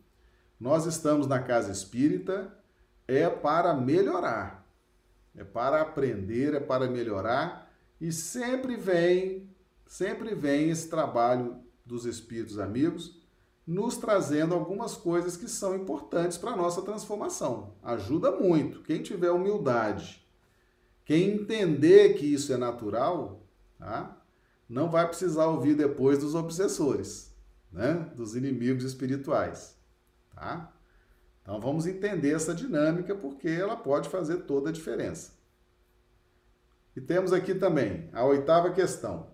[0.59, 2.53] Nós estamos na casa espírita
[3.07, 4.65] é para melhorar,
[5.35, 9.49] é para aprender, é para melhorar e sempre vem,
[9.85, 13.21] sempre vem esse trabalho dos espíritos amigos
[13.65, 17.73] nos trazendo algumas coisas que são importantes para a nossa transformação.
[17.81, 18.81] Ajuda muito.
[18.83, 20.25] Quem tiver humildade,
[21.03, 23.43] quem entender que isso é natural,
[23.79, 24.21] tá?
[24.69, 27.33] não vai precisar ouvir depois dos obsessores,
[27.71, 28.11] né?
[28.15, 29.74] dos inimigos espirituais.
[30.35, 30.71] Tá?
[31.41, 35.33] Então vamos entender essa dinâmica porque ela pode fazer toda a diferença.
[36.95, 39.33] E temos aqui também a oitava questão.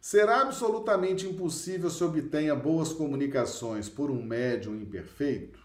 [0.00, 5.60] Será absolutamente impossível se obtenha boas comunicações por um médium imperfeito?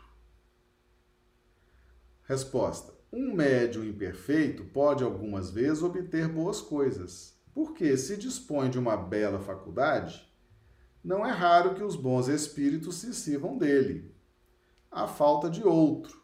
[2.24, 8.96] Resposta: Um médium imperfeito pode algumas vezes obter boas coisas, porque se dispõe de uma
[8.96, 10.27] bela faculdade,
[11.08, 14.14] não é raro que os bons espíritos se sirvam dele.
[14.92, 16.22] A falta de outro,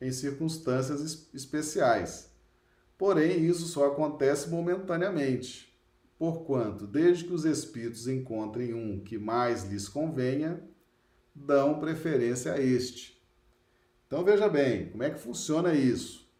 [0.00, 2.34] em circunstâncias especiais
[2.96, 5.76] Porém, isso só acontece momentaneamente,
[6.16, 10.62] porquanto, desde que os espíritos encontrem um que mais lhes convenha,
[11.34, 13.20] dão preferência a este.
[14.06, 16.30] Então veja bem, como é que funciona isso?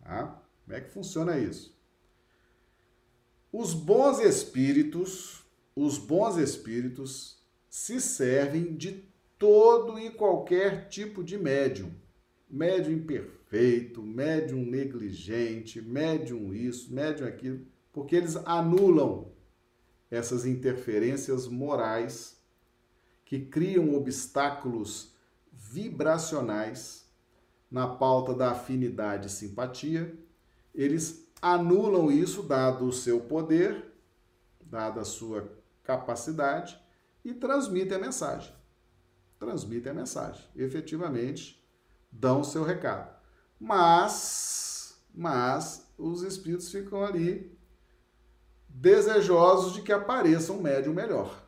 [0.00, 0.40] Tá?
[0.64, 1.76] Como é que funciona isso?
[3.52, 7.43] Os bons espíritos, os bons espíritos
[7.76, 9.04] se servem de
[9.36, 11.90] todo e qualquer tipo de médium.
[12.48, 19.30] Médium imperfeito perfeito, médium negligente, médium isso, médium aquilo, porque eles anulam
[20.10, 22.42] essas interferências morais
[23.24, 25.14] que criam obstáculos
[25.52, 27.08] vibracionais
[27.70, 30.12] na pauta da afinidade e simpatia.
[30.74, 33.84] Eles anulam isso, dado o seu poder,
[34.60, 35.48] dada a sua
[35.84, 36.76] capacidade,
[37.24, 38.54] e transmitem a mensagem.
[39.38, 40.44] Transmitem a mensagem.
[40.54, 41.64] Efetivamente,
[42.10, 43.14] dão o seu recado.
[43.58, 47.56] Mas, mas os espíritos ficam ali
[48.68, 51.42] desejosos de que apareça um médium melhor.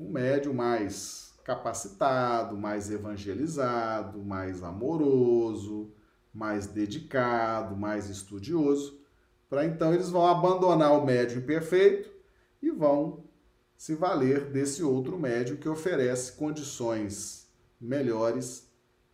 [0.00, 5.92] Um médium mais capacitado, mais evangelizado, mais amoroso,
[6.32, 8.98] mais dedicado, mais estudioso,
[9.48, 12.10] para então eles vão abandonar o médium imperfeito
[12.60, 13.23] e vão
[13.84, 17.46] se valer desse outro médium que oferece condições
[17.78, 18.66] melhores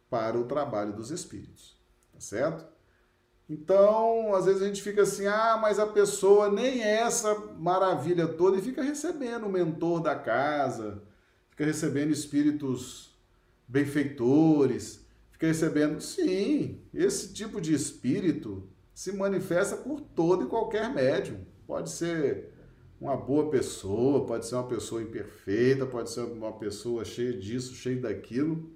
[0.08, 1.76] para o trabalho dos espíritos
[2.20, 2.64] certo?
[3.48, 8.28] Então, às vezes a gente fica assim, ah, mas a pessoa nem é essa maravilha
[8.28, 11.02] toda e fica recebendo o mentor da casa,
[11.48, 13.18] fica recebendo espíritos
[13.66, 16.00] benfeitores, fica recebendo.
[16.00, 21.44] Sim, esse tipo de espírito se manifesta por todo e qualquer médium.
[21.66, 22.49] Pode ser
[23.00, 27.98] uma boa pessoa, pode ser uma pessoa imperfeita, pode ser uma pessoa cheia disso, cheia
[27.98, 28.70] daquilo.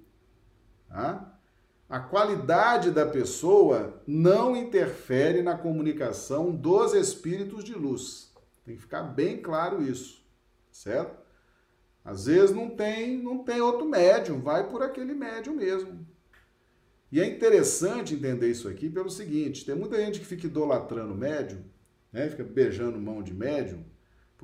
[0.89, 1.39] Tá?
[1.87, 8.33] A qualidade da pessoa não interfere na comunicação dos espíritos de luz.
[8.65, 10.25] Tem que ficar bem claro isso.
[10.71, 11.23] certo?
[12.03, 16.05] Às vezes não tem, não tem outro médium, vai por aquele médium mesmo.
[17.11, 21.63] E é interessante entender isso aqui pelo seguinte: tem muita gente que fica idolatrando médium,
[22.11, 22.29] né?
[22.29, 23.83] fica beijando mão de médium,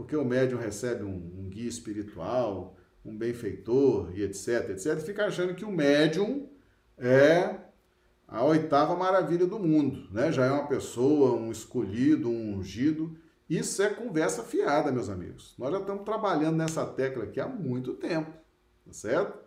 [0.02, 2.76] porque o médium recebe um, um guia espiritual,
[3.06, 6.49] um benfeitor e etc, etc, e fica achando que o médium
[6.97, 7.56] é
[8.28, 10.32] a oitava maravilha do mundo, né?
[10.32, 13.16] Já é uma pessoa, um escolhido, um ungido.
[13.47, 15.54] Isso é conversa fiada, meus amigos.
[15.56, 18.32] Nós já estamos trabalhando nessa tecla aqui há muito tempo,
[18.84, 19.38] tá certo?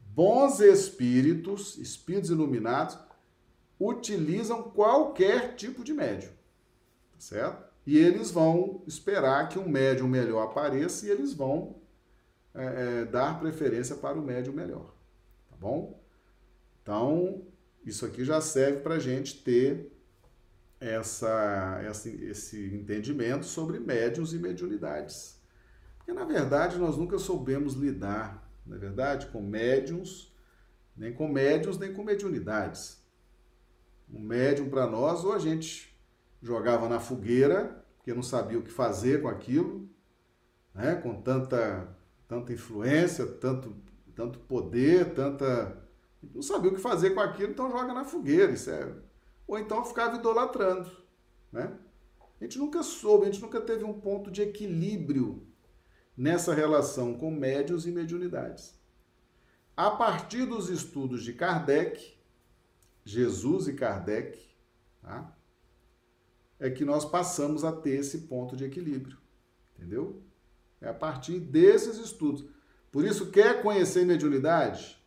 [0.00, 2.98] Bons espíritos, espíritos iluminados,
[3.78, 6.32] utilizam qualquer tipo de médium,
[7.12, 7.67] tá certo?
[7.88, 11.80] E eles vão esperar que um médium melhor apareça e eles vão
[12.54, 12.64] é,
[13.00, 14.94] é, dar preferência para o médium melhor,
[15.48, 15.98] tá bom?
[16.82, 17.46] Então,
[17.86, 19.90] isso aqui já serve para a gente ter
[20.78, 25.40] essa, essa, esse entendimento sobre médiums e mediunidades.
[25.96, 30.30] Porque, na verdade, nós nunca soubemos lidar, na é verdade, com médiums,
[30.94, 33.02] nem com médiums, nem com mediunidades.
[34.12, 35.98] Um médium para nós, ou a gente
[36.42, 37.77] jogava na fogueira,
[38.08, 39.86] porque não sabia o que fazer com aquilo,
[40.74, 40.94] né?
[40.94, 41.94] com tanta,
[42.26, 43.76] tanta influência, tanto,
[44.14, 45.86] tanto poder, tanta.
[46.34, 48.94] Não sabia o que fazer com aquilo, então joga na fogueira, isso é
[49.46, 50.90] ou então ficava idolatrando,
[51.50, 51.74] né?
[52.38, 55.46] A gente nunca soube, a gente nunca teve um ponto de equilíbrio
[56.14, 58.78] nessa relação com médios e mediunidades.
[59.74, 62.14] A partir dos estudos de Kardec,
[63.04, 64.38] Jesus e Kardec,
[65.00, 65.34] tá?
[66.58, 69.16] É que nós passamos a ter esse ponto de equilíbrio,
[69.76, 70.22] entendeu?
[70.80, 72.44] É a partir desses estudos.
[72.90, 74.98] Por isso, quer conhecer mediunidade?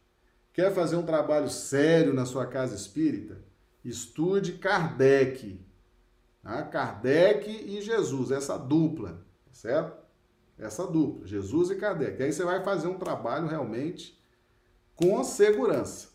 [0.54, 3.42] Quer fazer um trabalho sério na sua casa espírita?
[3.84, 5.60] Estude Kardec.
[6.44, 6.64] Tá?
[6.64, 10.00] Kardec e Jesus, essa dupla, certo?
[10.58, 12.22] Essa dupla, Jesus e Kardec.
[12.22, 14.22] Aí você vai fazer um trabalho realmente
[14.96, 16.10] com segurança.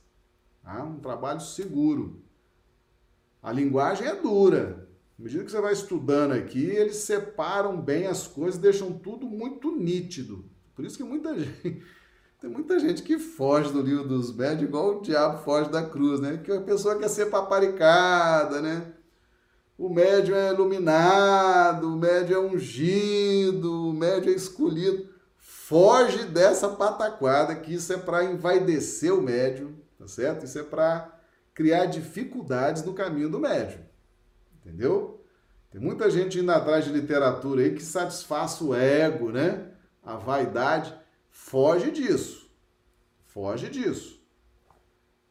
[0.62, 0.84] Tá?
[0.84, 2.22] Um trabalho seguro.
[3.42, 4.85] A linguagem é dura.
[5.18, 9.70] À medida que você vai estudando aqui, eles separam bem as coisas, deixam tudo muito
[9.70, 10.44] nítido.
[10.74, 11.82] Por isso que muita gente
[12.40, 16.20] tem muita gente que foge do livro dos médios igual o diabo foge da cruz,
[16.20, 16.36] né?
[16.44, 18.92] Que a pessoa quer ser paparicada, né?
[19.78, 25.08] O médium é iluminado, o médium é ungido, o médium é escolhido.
[25.38, 30.44] Foge dessa pataquada que isso é para envaidecer o médium, tá certo?
[30.44, 31.18] Isso é para
[31.54, 33.85] criar dificuldades no caminho do médium.
[34.66, 35.24] Entendeu?
[35.70, 39.70] Tem muita gente indo atrás de literatura aí que satisfaz o ego, né?
[40.02, 40.92] A vaidade
[41.38, 42.50] Foge disso.
[43.26, 44.20] Foge disso.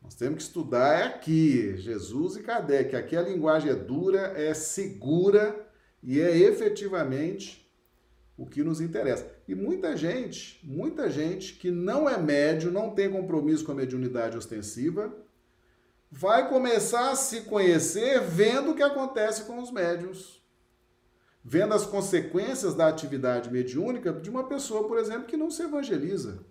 [0.01, 2.95] Nós temos que estudar é aqui, Jesus e Kardec.
[2.95, 5.67] Aqui a linguagem é dura, é segura
[6.01, 7.69] e é efetivamente
[8.37, 9.29] o que nos interessa.
[9.47, 14.37] E muita gente, muita gente que não é médio, não tem compromisso com a mediunidade
[14.37, 15.13] ostensiva,
[16.15, 20.35] vai começar a se conhecer vendo o que acontece com os médios
[21.47, 26.43] vendo as consequências da atividade mediúnica de uma pessoa, por exemplo, que não se evangeliza.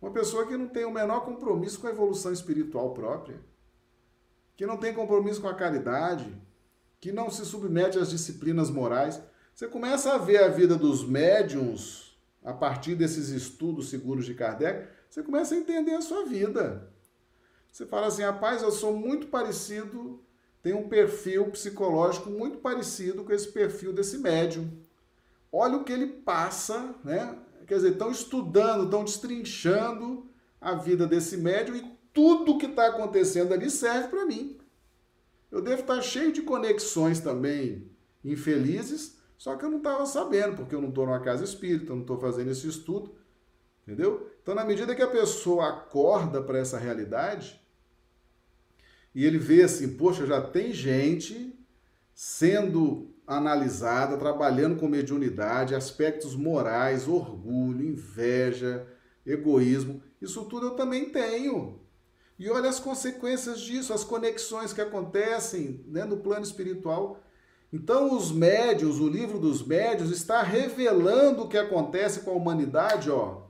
[0.00, 3.40] Uma pessoa que não tem o menor compromisso com a evolução espiritual própria,
[4.56, 6.32] que não tem compromisso com a caridade,
[7.00, 9.20] que não se submete às disciplinas morais.
[9.52, 14.88] Você começa a ver a vida dos médiums a partir desses estudos seguros de Kardec,
[15.10, 16.92] você começa a entender a sua vida.
[17.70, 20.20] Você fala assim, rapaz, eu sou muito parecido
[20.62, 24.68] tem um perfil psicológico muito parecido com esse perfil desse médium.
[25.52, 27.38] Olha o que ele passa, né?
[27.66, 30.26] Quer dizer, estão estudando, estão destrinchando
[30.60, 34.58] a vida desse médium e tudo que está acontecendo ali serve para mim.
[35.50, 37.90] Eu devo estar tá cheio de conexões também
[38.24, 41.96] infelizes, só que eu não estava sabendo, porque eu não estou numa casa espírita, eu
[41.96, 43.14] não estou fazendo esse estudo,
[43.88, 44.30] entendeu?
[44.42, 47.58] Então, na medida que a pessoa acorda para essa realidade,
[49.14, 51.58] e ele vê assim, poxa, já tem gente
[52.14, 58.86] sendo analisada, trabalhando com mediunidade, aspectos morais, orgulho, inveja,
[59.24, 60.02] egoísmo.
[60.20, 61.80] Isso tudo eu também tenho.
[62.38, 67.22] E olha as consequências disso, as conexões que acontecem né, no plano espiritual.
[67.72, 73.10] Então, os médios, o livro dos médios, está revelando o que acontece com a humanidade
[73.10, 73.47] ó,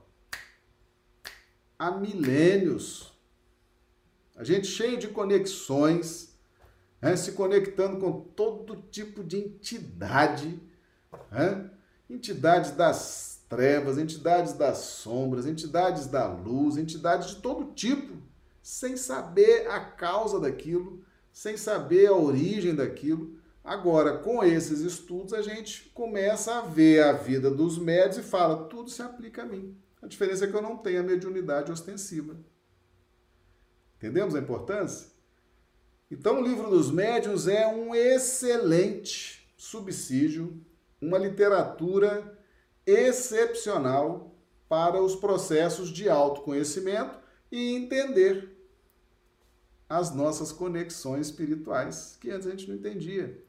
[1.79, 3.13] há milênios.
[4.35, 6.37] A gente cheio de conexões,
[7.01, 7.15] né?
[7.15, 10.61] se conectando com todo tipo de entidade,
[11.31, 11.71] né?
[12.09, 18.17] entidades das trevas, entidades das sombras, entidades da luz, entidades de todo tipo,
[18.61, 23.39] sem saber a causa daquilo, sem saber a origem daquilo.
[23.63, 28.65] Agora, com esses estudos, a gente começa a ver a vida dos médios e fala:
[28.65, 29.75] tudo se aplica a mim.
[30.01, 32.37] A diferença é que eu não tenho a mediunidade ostensiva.
[33.97, 35.09] Entendemos a importância?
[36.09, 40.65] Então, o livro dos médiuns é um excelente subsídio,
[41.01, 42.37] uma literatura
[42.85, 44.35] excepcional
[44.67, 47.19] para os processos de autoconhecimento
[47.51, 48.57] e entender
[49.87, 53.43] as nossas conexões espirituais, que antes a gente não entendia.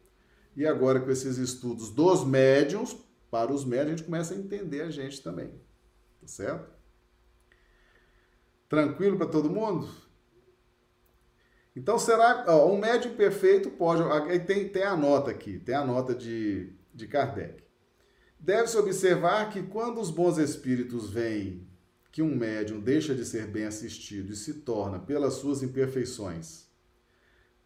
[0.57, 2.96] E agora, com esses estudos dos médiums,
[3.30, 5.53] para os médiums, a gente começa a entender a gente também.
[6.21, 6.71] Tá certo?
[8.68, 9.89] Tranquilo para todo mundo?
[11.75, 12.45] Então, será.
[12.49, 14.03] Ó, um médium perfeito pode.
[14.41, 17.64] Tem, tem a nota aqui, tem a nota de, de Kardec.
[18.39, 21.68] Deve-se observar que quando os bons espíritos veem
[22.11, 26.66] que um médium deixa de ser bem assistido e se torna, pelas suas imperfeições,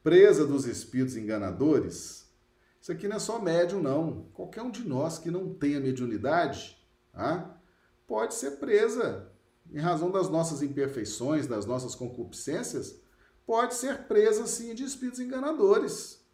[0.03, 2.25] presa dos espíritos enganadores,
[2.81, 4.29] isso aqui não é só médium, não.
[4.35, 6.77] Qualquer um de nós que não tenha mediunidade
[7.13, 7.54] tá,
[8.07, 9.31] pode ser presa,
[9.73, 13.01] em razão das nossas imperfeições, das nossas concupiscências,
[13.47, 16.25] pode ser presa, sim, de espíritos enganadores.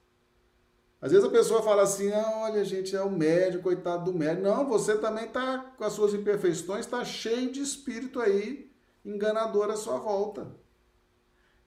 [1.01, 4.43] Às vezes a pessoa fala assim: ah, olha, gente, é o médico, coitado do médico.
[4.43, 8.71] Não, você também está com as suas imperfeições, está cheio de espírito aí
[9.05, 10.55] enganador à sua volta.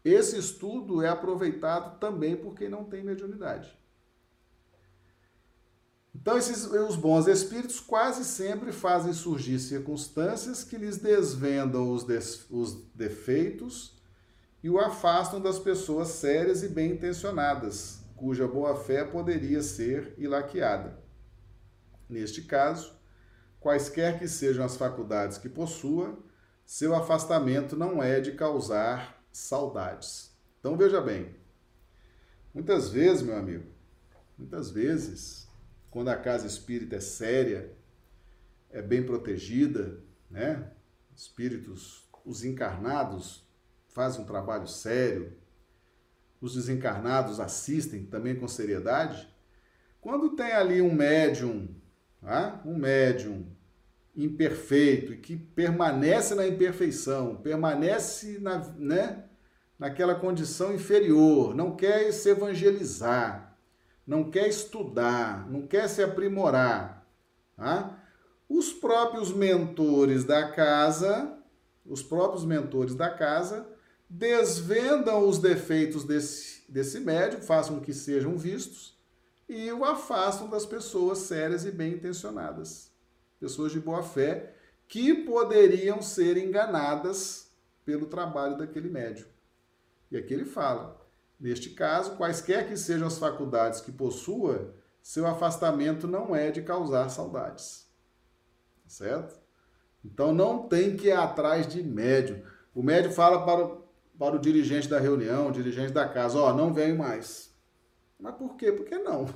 [0.05, 3.75] Esse estudo é aproveitado também por quem não tem mediunidade.
[6.15, 12.45] Então, esses, os bons espíritos quase sempre fazem surgir circunstâncias que lhes desvendam os, des,
[12.49, 13.97] os defeitos
[14.61, 21.01] e o afastam das pessoas sérias e bem intencionadas, cuja boa-fé poderia ser ilaqueada.
[22.07, 22.93] Neste caso,
[23.59, 26.17] quaisquer que sejam as faculdades que possua,
[26.65, 30.31] seu afastamento não é de causar saudades.
[30.59, 31.35] Então veja bem,
[32.53, 33.65] muitas vezes, meu amigo,
[34.37, 35.42] muitas vezes,
[35.93, 37.71] quando a casa espírita é séria,
[38.71, 40.71] é bem protegida, né?
[41.15, 43.47] Espíritos, os encarnados
[43.89, 45.37] fazem um trabalho sério,
[46.41, 49.31] os desencarnados assistem também com seriedade,
[50.01, 51.69] quando tem ali um médium,
[52.19, 52.59] tá?
[52.65, 53.45] um médium
[54.15, 59.25] imperfeito e que permanece na imperfeição, permanece na, né,
[59.77, 63.42] naquela condição inferior, não quer se evangelizar,
[64.05, 67.07] não quer estudar, não quer se aprimorar,
[67.55, 68.03] tá?
[68.49, 71.37] os próprios mentores da casa,
[71.85, 73.67] os próprios mentores da casa
[74.09, 78.95] desvendam os defeitos desse, desse médium, façam que sejam vistos
[79.49, 82.91] e o afastam das pessoas sérias e bem intencionadas,
[83.39, 84.55] pessoas de boa fé
[84.87, 87.51] que poderiam ser enganadas
[87.83, 89.27] pelo trabalho daquele médium.
[90.11, 91.02] E aqui ele fala:
[91.39, 97.09] neste caso, quaisquer que sejam as faculdades que possua, seu afastamento não é de causar
[97.09, 97.87] saudades.
[98.87, 99.41] Certo?
[100.03, 102.41] Então não tem que ir atrás de médium.
[102.73, 103.83] O médium fala para
[104.17, 107.53] para o dirigente da reunião, o dirigente da casa, ó, oh, não venho mais.
[108.19, 108.71] Mas por quê?
[108.71, 109.27] Porque não.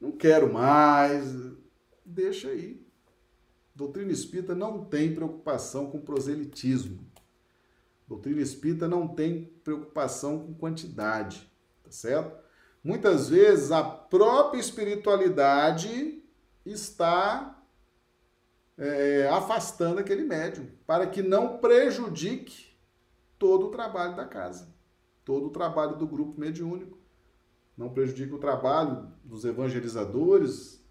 [0.00, 1.36] Não quero mais.
[2.06, 2.82] Deixa aí.
[3.74, 7.06] Doutrina espírita não tem preocupação com proselitismo.
[8.10, 11.48] Doutrina espírita não tem preocupação com quantidade,
[11.84, 12.36] tá certo?
[12.82, 16.20] Muitas vezes a própria espiritualidade
[16.66, 17.62] está
[18.76, 22.76] é, afastando aquele médium para que não prejudique
[23.38, 24.74] todo o trabalho da casa,
[25.24, 26.98] todo o trabalho do grupo mediúnico.
[27.76, 30.84] Não prejudica o trabalho dos evangelizadores.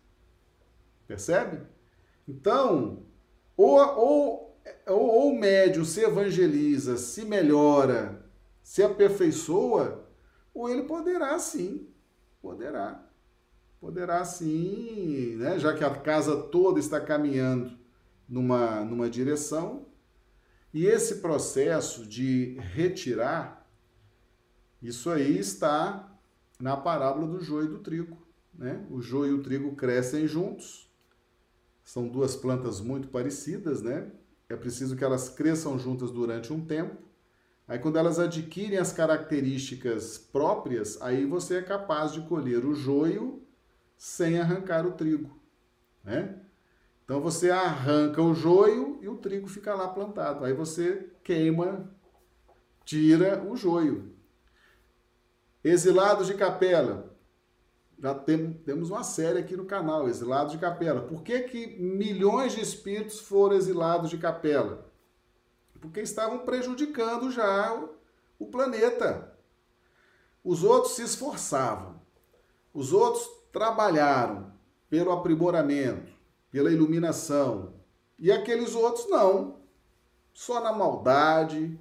[1.06, 1.68] Percebe?
[2.26, 3.04] Então,
[3.58, 4.49] ou, ou,
[4.88, 8.26] ou, ou o médium se evangeliza, se melhora,
[8.64, 10.08] se aperfeiçoa,
[10.54, 11.88] ou ele poderá sim,
[12.42, 13.06] poderá.
[13.80, 15.58] Poderá sim, né?
[15.58, 17.78] já que a casa toda está caminhando
[18.28, 19.86] numa, numa direção,
[20.74, 23.68] e esse processo de retirar,
[24.82, 26.16] isso aí está
[26.60, 28.18] na parábola do joio e do trigo.
[28.54, 28.86] Né?
[28.92, 30.92] O joio e o trigo crescem juntos,
[31.84, 34.12] são duas plantas muito parecidas, né?
[34.50, 36.98] É preciso que elas cresçam juntas durante um tempo.
[37.68, 43.46] Aí, quando elas adquirem as características próprias, aí você é capaz de colher o joio
[43.96, 45.40] sem arrancar o trigo,
[46.04, 46.42] né?
[47.06, 50.46] Então você arranca o joio e o trigo fica lá plantado.
[50.46, 51.92] Aí você queima,
[52.86, 54.16] tira o joio.
[55.64, 57.09] Exilados de capela.
[58.02, 61.02] Já tem, temos uma série aqui no canal, Exilados de Capela.
[61.02, 64.90] Por que, que milhões de espíritos foram exilados de capela?
[65.82, 67.90] Porque estavam prejudicando já o,
[68.40, 69.38] o planeta.
[70.42, 72.00] Os outros se esforçavam.
[72.74, 74.54] Os outros trabalharam
[74.90, 76.14] pelo aprimoramento,
[76.50, 77.74] pela iluminação.
[78.18, 79.60] E aqueles outros não.
[80.34, 81.78] Só na maldade,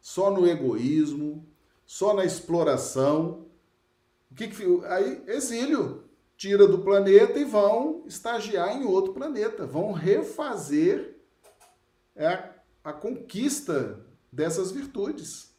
[0.00, 1.46] só no egoísmo,
[1.86, 3.46] só na exploração.
[4.30, 6.04] O que, que aí exílio,
[6.36, 11.16] tira do planeta e vão estagiar em outro planeta, vão refazer
[12.16, 12.50] a,
[12.84, 15.54] a conquista dessas virtudes.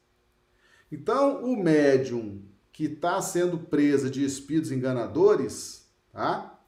[0.91, 2.41] Então, o médium
[2.71, 6.59] que está sendo presa de espíritos enganadores, tá?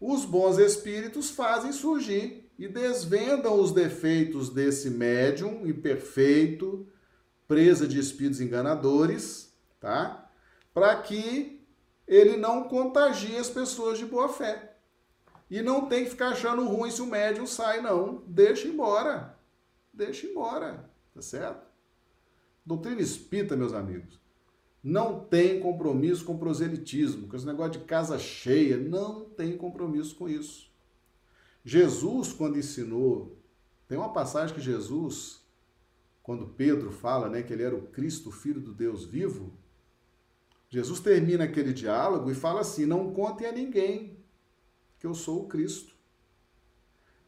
[0.00, 6.86] Os bons espíritos fazem surgir e desvendam os defeitos desse médium imperfeito,
[7.48, 10.23] presa de espíritos enganadores, tá?
[10.74, 11.64] Para que
[12.06, 14.76] ele não contagie as pessoas de boa fé.
[15.48, 18.22] E não tem que ficar achando ruim se o médium sai, não.
[18.26, 19.38] Deixa embora.
[19.92, 20.90] Deixa embora.
[21.14, 21.64] Tá certo?
[22.66, 24.18] Doutrina espírita, meus amigos,
[24.82, 30.28] não tem compromisso com proselitismo, com esse negócio de casa cheia, não tem compromisso com
[30.28, 30.70] isso.
[31.64, 33.38] Jesus, quando ensinou,
[33.86, 35.42] tem uma passagem que Jesus,
[36.22, 39.52] quando Pedro fala né, que ele era o Cristo, filho do Deus vivo,
[40.74, 44.18] Jesus termina aquele diálogo e fala assim: Não contem a ninguém
[44.98, 45.94] que eu sou o Cristo.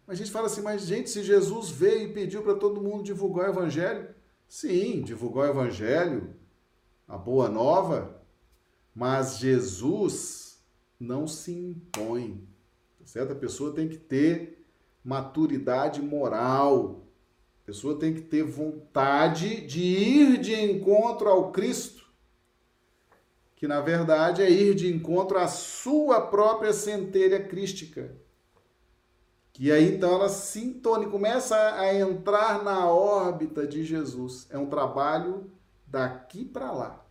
[0.04, 3.04] Mas a gente fala assim: Mas, gente, se Jesus veio e pediu para todo mundo
[3.04, 4.12] divulgar o Evangelho,
[4.48, 6.34] sim, divulgar o Evangelho,
[7.06, 8.20] a boa nova,
[8.92, 10.60] mas Jesus
[10.98, 12.44] não se impõe,
[12.98, 13.32] tá certo?
[13.32, 14.66] A pessoa tem que ter
[15.04, 17.06] maturidade moral,
[17.62, 22.05] a pessoa tem que ter vontade de ir de encontro ao Cristo
[23.56, 28.14] que na verdade é ir de encontro à sua própria centelha crística.
[29.52, 34.46] Que aí então ela sintone, começa a entrar na órbita de Jesus.
[34.50, 35.50] É um trabalho
[35.86, 37.02] daqui para lá,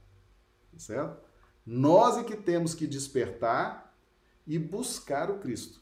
[0.77, 1.25] certo?
[1.65, 3.91] Nós é que temos que despertar
[4.45, 5.81] e buscar o Cristo.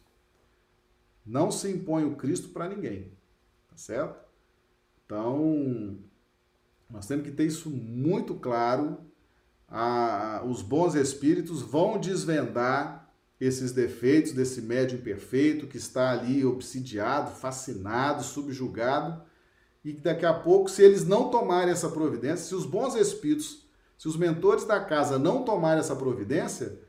[1.26, 3.12] Não se impõe o Cristo para ninguém,
[3.70, 4.24] tá certo?
[5.06, 6.00] Então,
[6.90, 8.98] nós temos que ter isso muito claro
[9.76, 13.12] a, os bons espíritos vão desvendar
[13.42, 19.24] esses defeitos desse médium perfeito que está ali obsidiado, fascinado, subjugado,
[19.84, 23.66] e daqui a pouco, se eles não tomarem essa providência, se os bons espíritos,
[23.98, 26.80] se os mentores da casa não tomarem essa providência,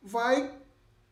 [0.00, 0.56] vai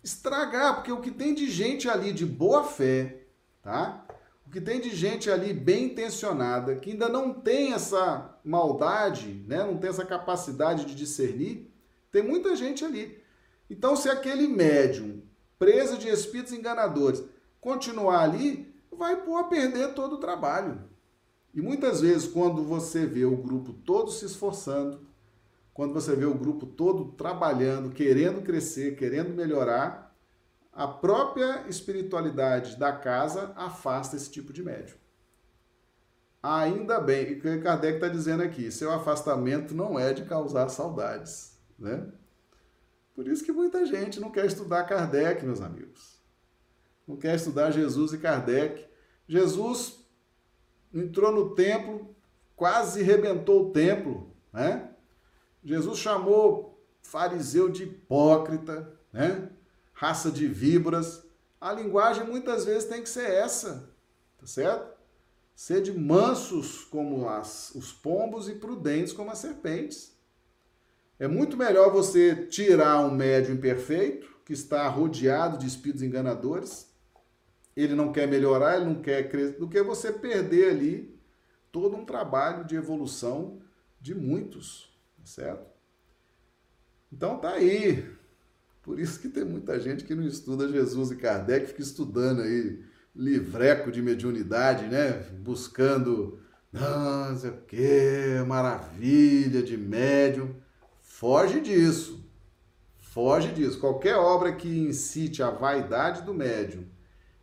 [0.04, 3.24] estragar, porque o que tem de gente ali de boa fé,
[3.60, 4.06] tá?
[4.50, 9.58] O que tem de gente ali bem intencionada, que ainda não tem essa maldade, né?
[9.62, 11.72] não tem essa capacidade de discernir,
[12.10, 13.22] tem muita gente ali.
[13.70, 15.22] Então, se aquele médium,
[15.56, 17.22] preso de espíritos enganadores,
[17.60, 20.82] continuar ali, vai pôr a perder todo o trabalho.
[21.54, 25.06] E muitas vezes, quando você vê o grupo todo se esforçando,
[25.72, 30.09] quando você vê o grupo todo trabalhando, querendo crescer, querendo melhorar,
[30.72, 34.96] a própria espiritualidade da casa afasta esse tipo de médium.
[36.42, 41.58] Ainda bem, o que Kardec está dizendo aqui, seu afastamento não é de causar saudades,
[41.78, 42.10] né?
[43.14, 46.18] Por isso que muita gente não quer estudar Kardec, meus amigos.
[47.06, 48.88] Não quer estudar Jesus e Kardec.
[49.28, 50.02] Jesus
[50.94, 52.14] entrou no templo,
[52.56, 54.90] quase rebentou o templo, né?
[55.62, 59.50] Jesus chamou fariseu de hipócrita, né?
[60.00, 61.22] Raça de víboras.
[61.60, 63.92] A linguagem muitas vezes tem que ser essa,
[64.38, 64.98] tá certo?
[65.54, 70.18] Sede mansos como as, os pombos e prudentes como as serpentes.
[71.18, 76.90] É muito melhor você tirar um médium imperfeito, que está rodeado de espíritos enganadores,
[77.76, 81.14] ele não quer melhorar, ele não quer crescer, do que você perder ali
[81.70, 83.60] todo um trabalho de evolução
[84.00, 85.70] de muitos, tá certo?
[87.12, 88.18] Então tá aí,
[88.82, 92.82] por isso que tem muita gente que não estuda Jesus e Kardec, fica estudando aí
[93.14, 95.12] livreco de mediunidade, né?
[95.40, 96.38] Buscando,
[96.72, 100.54] não, sei o que, maravilha de médium.
[101.00, 102.24] Foge disso.
[102.98, 103.78] Foge disso.
[103.78, 106.86] Qualquer obra que incite a vaidade do médium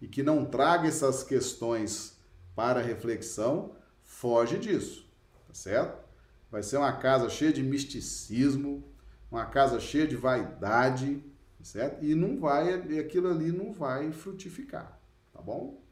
[0.02, 2.18] e que não traga essas questões
[2.56, 5.08] para reflexão, foge disso,
[5.48, 6.08] tá certo?
[6.50, 8.84] Vai ser uma casa cheia de misticismo,
[9.32, 11.24] uma casa cheia de vaidade,
[11.62, 12.04] certo?
[12.04, 15.00] E não vai, aquilo ali não vai frutificar,
[15.34, 15.84] tá bom?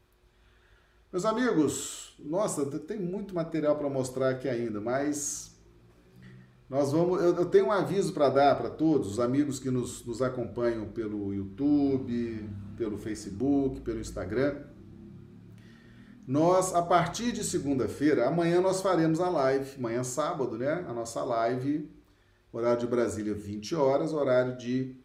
[1.12, 5.56] Meus amigos, nossa, tem muito material para mostrar aqui ainda, mas
[6.68, 7.22] nós vamos.
[7.22, 10.88] Eu, eu tenho um aviso para dar para todos os amigos que nos, nos acompanham
[10.88, 14.64] pelo YouTube, pelo Facebook, pelo Instagram.
[16.26, 20.84] Nós, a partir de segunda-feira, amanhã nós faremos a live, amanhã sábado, né?
[20.88, 21.88] A nossa live
[22.56, 24.14] Horário de Brasília, 20 horas.
[24.14, 24.96] Horário de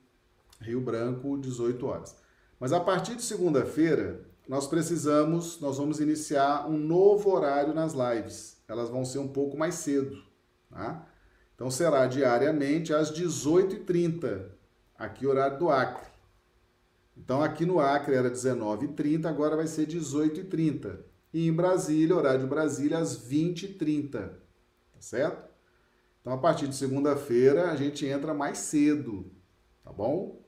[0.62, 2.16] Rio Branco, 18 horas.
[2.58, 8.58] Mas a partir de segunda-feira, nós precisamos, nós vamos iniciar um novo horário nas lives.
[8.70, 10.24] Elas vão ser um pouco mais cedo,
[10.70, 11.06] tá?
[11.54, 14.46] Então será diariamente às 18h30,
[14.98, 16.10] aqui horário do Acre.
[17.18, 21.00] Então aqui no Acre era 19h30, agora vai ser 18h30.
[21.34, 24.12] E em Brasília, horário de Brasília, às 20h30.
[24.12, 25.51] Tá certo?
[26.22, 29.32] Então a partir de segunda-feira a gente entra mais cedo,
[29.84, 30.42] tá bom?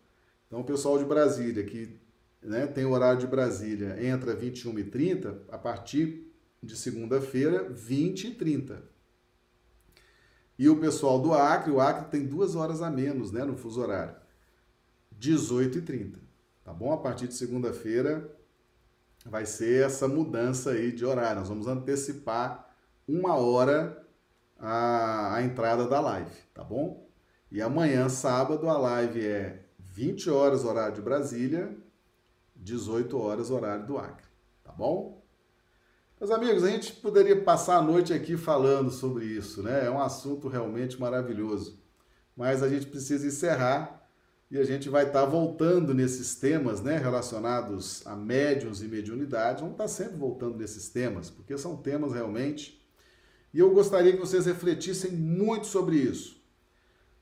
[0.48, 2.00] Então o pessoal de Brasília que
[2.42, 8.82] né, tem o horário de Brasília, entra 21h30, a partir de segunda-feira, 20h30.
[10.60, 13.82] E o pessoal do Acre, o Acre tem duas horas a menos né, no fuso
[13.82, 14.16] horário,
[15.20, 16.20] 18h30.
[16.64, 16.94] Tá bom?
[16.94, 18.30] A partir de segunda-feira
[19.26, 21.40] vai ser essa mudança aí de horário.
[21.40, 22.70] Nós vamos antecipar
[23.08, 24.03] uma hora
[24.64, 27.06] a, a entrada da live, tá bom?
[27.52, 31.78] E amanhã, sábado, a live é 20 horas, horário de Brasília,
[32.56, 34.26] 18 horas, horário do Acre,
[34.64, 35.22] tá bom?
[36.20, 39.86] Meus amigos, a gente poderia passar a noite aqui falando sobre isso, né?
[39.86, 41.78] É um assunto realmente maravilhoso.
[42.36, 44.02] Mas a gente precisa encerrar
[44.50, 49.60] e a gente vai estar tá voltando nesses temas, né, relacionados a médiums e mediunidade.
[49.60, 52.83] Vamos estar tá sempre voltando nesses temas, porque são temas realmente.
[53.54, 56.42] E eu gostaria que vocês refletissem muito sobre isso.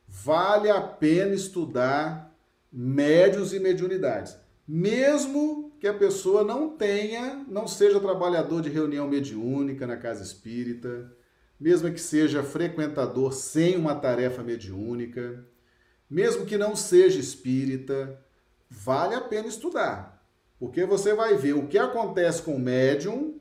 [0.08, 2.34] Vale a pena estudar
[2.72, 4.36] médios e mediunidades
[4.74, 11.12] mesmo que a pessoa não tenha, não seja trabalhador de reunião mediúnica na casa espírita,
[11.60, 15.46] mesmo que seja frequentador sem uma tarefa mediúnica,
[16.10, 18.18] mesmo que não seja espírita,
[18.70, 20.26] vale a pena estudar,
[20.58, 23.41] porque você vai ver o que acontece com o médium,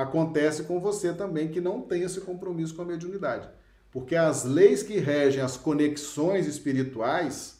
[0.00, 3.48] acontece com você também que não tem esse compromisso com a mediunidade.
[3.90, 7.58] Porque as leis que regem as conexões espirituais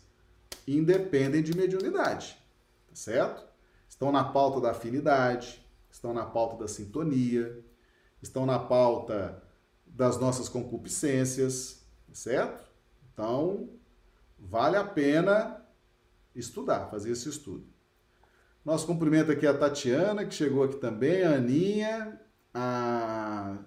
[0.67, 2.39] independem de mediunidade
[2.99, 3.47] certo?
[3.89, 7.65] Estão na pauta da afinidade, estão na pauta da sintonia,
[8.21, 9.43] estão na pauta
[9.87, 12.69] das nossas concupiscências, certo?
[13.13, 13.71] Então,
[14.39, 15.65] vale a pena
[16.35, 17.67] estudar, fazer esse estudo.
[18.65, 22.21] Nosso cumprimento aqui a Tatiana, que chegou aqui também, a Aninha,
[22.55, 23.59] a,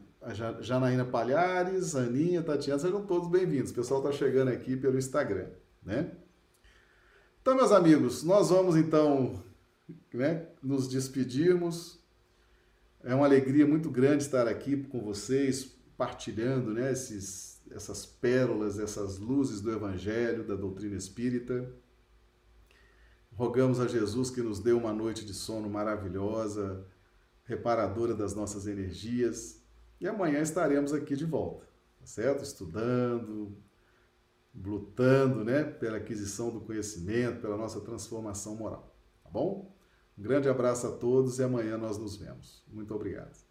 [0.61, 3.71] Janaína Palhares, Aninha, Tatiana, sejam todos bem-vindos.
[3.71, 5.47] O pessoal está chegando aqui pelo Instagram,
[5.83, 6.11] né?
[7.41, 9.43] Então, meus amigos, nós vamos então
[10.13, 11.99] né, nos despedirmos.
[13.03, 19.17] É uma alegria muito grande estar aqui com vocês, partilhando né, esses, essas pérolas, essas
[19.17, 21.67] luzes do Evangelho, da doutrina espírita.
[23.33, 26.85] Rogamos a Jesus que nos dê uma noite de sono maravilhosa,
[27.43, 29.61] reparadora das nossas energias.
[29.99, 31.65] E amanhã estaremos aqui de volta,
[31.99, 32.43] tá certo?
[32.43, 33.55] Estudando,
[34.53, 38.95] lutando né, pela aquisição do conhecimento, pela nossa transformação moral.
[39.23, 39.75] Tá bom?
[40.17, 42.63] Um grande abraço a todos e amanhã nós nos vemos.
[42.67, 43.50] Muito obrigado.